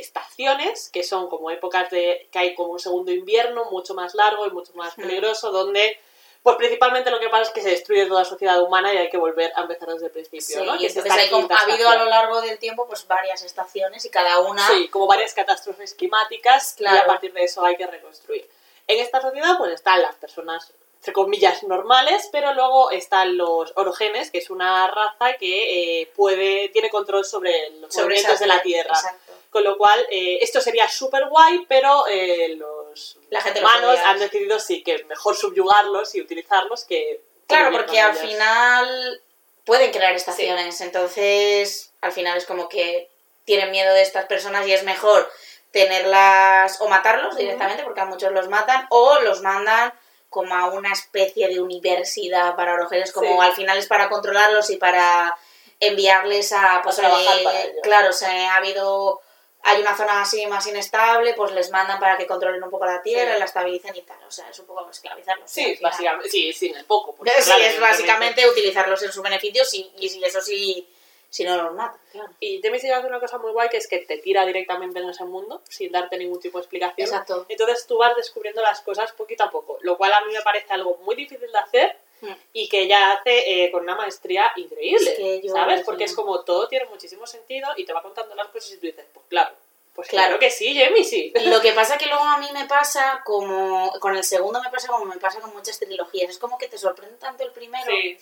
[0.00, 4.46] estaciones que son como épocas de que hay como un segundo invierno mucho más largo
[4.46, 5.98] y mucho más peligroso, donde
[6.42, 9.10] pues principalmente lo que pasa es que se destruye toda la sociedad humana y hay
[9.10, 10.76] que volver a empezar desde el principio, Sí, ¿no?
[10.76, 14.38] y entonces hay ha habido a lo largo del tiempo pues varias estaciones y cada
[14.40, 17.02] una Sí, como varias catástrofes climáticas y Claro.
[17.02, 18.48] a partir de eso hay que reconstruir.
[18.86, 24.30] En esta sociedad pues están las personas, entre comillas, normales, pero luego están los orogenes,
[24.30, 28.60] que es una raza que eh, puede, tiene control sobre los movimientos esa de la
[28.62, 28.94] Tierra.
[28.94, 29.32] Exacto.
[29.50, 33.98] Con lo cual, eh, esto sería súper guay, pero eh, los La gente los humanos
[34.04, 37.22] han decidido sí que es mejor subyugarlos y utilizarlos que...
[37.46, 38.28] Claro, porque al ellos.
[38.28, 39.22] final
[39.64, 43.08] pueden crear estaciones, entonces al final es como que
[43.44, 45.30] tienen miedo de estas personas y es mejor
[45.70, 49.92] tenerlas o matarlos directamente, porque a muchos los matan, o los mandan
[50.28, 53.46] como a una especie de universidad para orojeles, como Sí.
[53.48, 55.36] al final es para controlarlos y para
[55.80, 57.76] enviarles a, pues, trabajar eh, para ellos.
[57.82, 59.20] claro, se ha habido
[59.60, 63.02] hay una zona así más inestable, pues les mandan para que controlen un poco la
[63.02, 63.38] tierra, Sí.
[63.40, 65.50] la estabilicen y tal, o sea, es un poco esclavizarlos.
[65.50, 67.12] Sí, básicamente, sí, sí, en el poco.
[67.14, 70.88] porque, Sí, claro, es básicamente utilizarlos en su beneficio si, y si eso sí,
[71.30, 72.30] si no los matan, claro.
[72.40, 75.24] Y sigue hace una cosa muy guay que es que te tira directamente en ese
[75.24, 77.06] mundo sin darte ningún tipo de explicación.
[77.06, 77.46] Exacto.
[77.48, 80.72] Entonces tú vas descubriendo las cosas poquito a poco, lo cual a mí me parece
[80.72, 82.32] algo muy difícil de hacer Mm.
[82.52, 85.82] y que ella hace eh, con una maestría increíble, Es que yo ¿sabes?
[85.84, 88.86] Porque es como todo tiene muchísimo sentido y te va contando las cosas y tú
[88.86, 89.54] dices, pues claro,
[89.94, 90.26] pues Claro.
[90.30, 91.32] claro que sí, Jamie, sí.
[91.44, 94.88] Lo que pasa que luego a mí me pasa como, con el segundo me pasa
[94.88, 98.18] como me pasa con muchas trilogías, es como que te sorprende tanto el primero, Sí,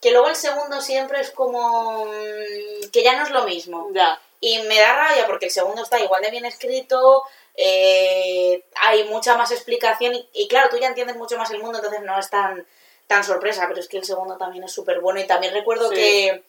[0.00, 3.88] que luego el segundo siempre es como mm, que ya no es lo mismo.
[3.92, 4.20] ya.
[4.40, 7.22] Y me da rabia porque el segundo está igual de bien escrito,
[7.54, 11.78] eh, hay mucha más explicación y, y claro, tú ya entiendes mucho más el mundo,
[11.78, 12.66] entonces no es tan,
[13.06, 15.94] tan sorpresa, pero es que el segundo también es súper bueno y también recuerdo Sí.
[15.94, 16.42] que,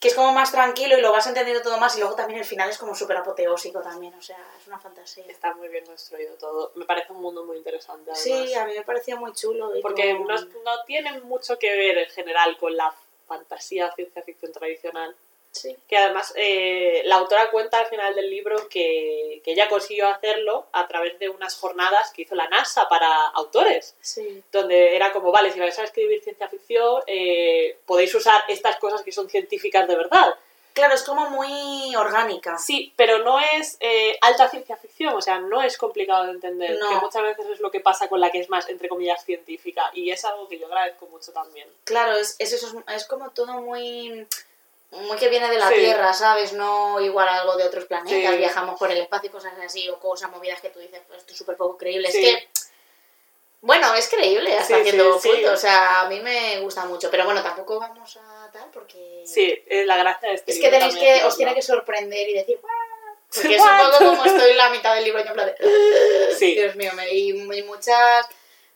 [0.00, 2.46] que es como más tranquilo y lo vas entendiendo todo más y luego también el
[2.46, 5.26] final es como súper apoteósico también, o sea, es una fantasía.
[5.28, 6.72] Está muy bien construido todo.
[6.74, 8.10] Me parece un mundo muy interesante.
[8.16, 9.76] Sí, a mí me pareció muy chulo.
[9.76, 12.94] y Porque como- no, no tiene mucho que ver en general con la
[13.28, 15.14] fantasía ciencia ficción tradicional.
[15.52, 15.76] Sí.
[15.88, 20.66] Que además eh, la autora cuenta al final del libro que, que ella consiguió hacerlo
[20.72, 23.96] a través de unas jornadas que hizo la NASA para autores.
[24.00, 24.42] Sí.
[24.52, 29.02] Donde era como, vale, si vais a escribir ciencia ficción, eh, podéis usar estas cosas
[29.02, 30.34] que son científicas de verdad.
[30.72, 32.56] Claro, es como muy orgánica.
[32.56, 36.78] Sí, pero no es eh, alta ciencia ficción, o sea, no es complicado de entender.
[36.78, 36.88] No.
[36.88, 39.90] Que muchas veces es lo que pasa con la que es más, entre comillas, científica.
[39.94, 41.68] Y es algo que yo agradezco mucho también.
[41.84, 44.26] Claro, es, es, eso, es, es como todo muy,
[44.90, 45.74] muy que viene de la Sí.
[45.74, 46.52] Tierra, ¿sabes?
[46.52, 48.36] No igual algo de otros planetas, Sí.
[48.38, 51.32] viajamos por el espacio y cosas así, o cosas movidas que tú dices, pues esto
[51.32, 52.10] es súper poco creíble.
[52.10, 52.24] Sí.
[52.26, 52.48] Es que,
[53.62, 54.90] bueno, es creíble hasta sí.
[54.92, 59.22] punto, o sea, a mí me gusta mucho, pero bueno, tampoco vamos a tal porque...
[59.26, 62.32] Sí, es la gracia de este Es que tenéis que, os tiene que sorprender y
[62.34, 62.72] decir, "Guau",
[63.32, 65.56] porque es un poco como estoy en la mitad del libro, yo en plan de,
[66.38, 66.54] Sí.
[66.54, 68.26] Dios mío, me, y, y muchas,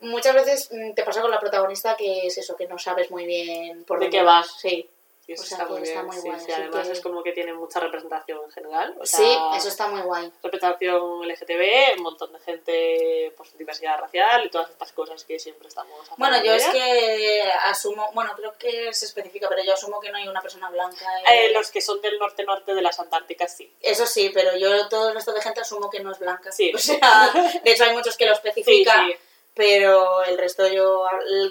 [0.01, 3.25] muchas veces mm, te pasa con la protagonista que es eso, que no sabes muy
[3.25, 4.55] bien por ¿De dónde qué vas?
[4.61, 4.89] Sí,
[5.27, 6.07] Y eso O sea, está muy está bien.
[6.07, 8.95] muy sí, guay, sí, así además que- es como que tiene mucha representación en general.
[9.01, 10.31] o sea, sí, eso está muy guay.
[10.43, 15.69] Representación LGTB, un montón de gente, pues diversidad racial y todas estas cosas que siempre
[15.69, 20.11] estamos Bueno, yo es que asumo, bueno, creo que se especifica, pero yo asumo que
[20.11, 21.07] no hay una persona blanca.
[21.31, 23.73] Eh, eh, los que son del norte-norte de las Antárticas, sí.
[23.81, 26.53] Eso sí, pero yo todo el resto de gente asumo que no es blanca.
[26.53, 26.71] Sí.
[26.75, 27.31] O sea,
[27.65, 29.17] de hecho hay muchos que lo Sí, especifican, sí.
[29.55, 31.05] Pero el resto yo,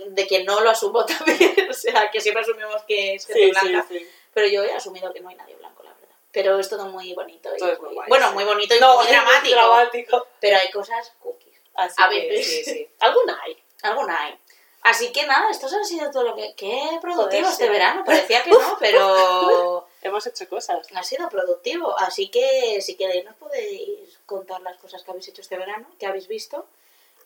[0.08, 1.56] de quien no lo asumo también.
[1.70, 3.86] o sea, que siempre asumimos que es gente Sí, blanca.
[3.90, 4.08] sí, sí.
[4.34, 6.16] Pero yo he asumido que no hay nadie blanco, la verdad.
[6.32, 7.50] Pero es todo muy bonito.
[7.58, 9.56] y muy- muy guay, bueno, muy bonito y No, muy dramático.
[9.56, 10.28] dramático.
[10.40, 11.54] Pero hay cosas cookies.
[11.76, 12.48] Así A que veces.
[12.48, 12.90] sí, sí.
[13.00, 13.58] Alguna hay.
[13.84, 14.36] Alguna hay.
[14.82, 16.54] Así que nada, esto ha sido todo lo que...
[16.58, 18.04] Qué productivo este verano.
[18.06, 20.86] Parecía que no, pero Hemos hecho cosas.
[20.94, 21.98] ha sido productivo.
[21.98, 26.06] Así que si queréis nos podéis contar las cosas que habéis hecho este verano, que
[26.06, 26.66] habéis visto.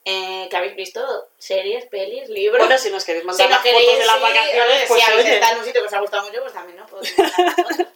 [0.09, 1.01] Eh, que habéis visto
[1.37, 2.65] series, pelis, libros.
[2.65, 4.87] Bueno, si nos queréis si mandar nos las fotos queréis, de las sí, vacaciones, si
[4.87, 5.33] pues habéis oye.
[5.35, 7.87] estado en un sitio que os ha gustado mucho, pues también podéis mandar fotos.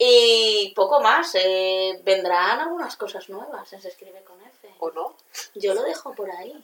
[0.00, 4.68] Y poco más, eh, vendrán algunas cosas nuevas en Se Escribe con F.
[4.78, 5.16] ¿O no?
[5.56, 6.54] Yo lo dejo por ahí.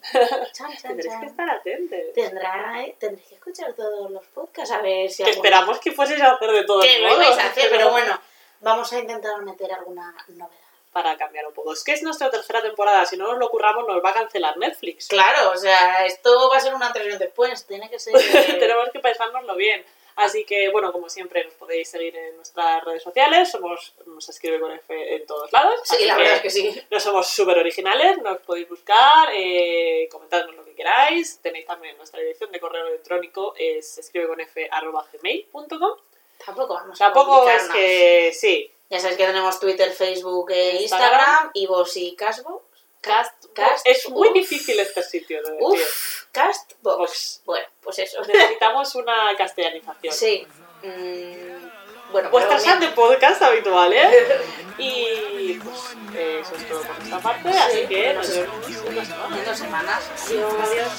[0.52, 1.24] Chan, chan, Tendréis que chan.
[1.24, 1.98] estar atentos.
[2.14, 6.20] Tendrá, tendréis que escuchar todos los podcasts a ver si Que alguno- esperamos que fueseis
[6.20, 8.20] a hacer de todo que lo ibais a hacer, pero bueno,
[8.60, 10.60] vamos a intentar meter alguna novedad.
[10.94, 11.74] Para cambiar un poco.
[11.74, 13.04] Es que es nuestra tercera temporada.
[13.04, 15.08] Si no nos lo curramos, nos va a cancelar Netflix.
[15.08, 18.14] Claro, o sea, esto va a ser un antes y un después, tiene que ser...
[18.60, 19.84] Tenemos que pensárnoslo bien.
[20.16, 23.50] Así que, bueno, como siempre, nos podéis seguir en nuestras redes sociales.
[23.50, 25.80] Somos, nos escribe con F en todos lados.
[25.82, 26.80] Sí, la verdad es que sí.
[26.90, 31.40] No somos súper originales, nos podéis buscar, eh, comentadnos lo que queráis.
[31.42, 35.98] Tenéis también nuestra dirección de correo electrónico, es escribeconf.gmail.com.
[36.44, 41.10] Tampoco vamos a Tampoco es que, sí, Ya sabéis que tenemos Twitter, Facebook e Instagram.
[41.20, 42.62] Instagram, y vos y Castbox.
[43.00, 44.34] Cast, Cast- es muy uf.
[44.34, 45.66] difícil este sitio de decir.
[45.66, 46.76] Uf, Castbox.
[46.80, 47.40] Box.
[47.44, 48.20] Bueno, pues eso.
[48.22, 50.14] Necesitamos una castellanización.
[50.14, 50.46] Sí.
[50.84, 54.40] mm, bueno, Vuestra chat de podcast habitual, ¿eh?
[54.78, 55.80] Y pues
[56.16, 59.36] eh, eso es todo por nuestra parte, así que nos vemos en una semana.
[59.38, 60.02] en dos semanas.
[60.28, 60.54] Adiós.
[60.60, 60.92] Adiós.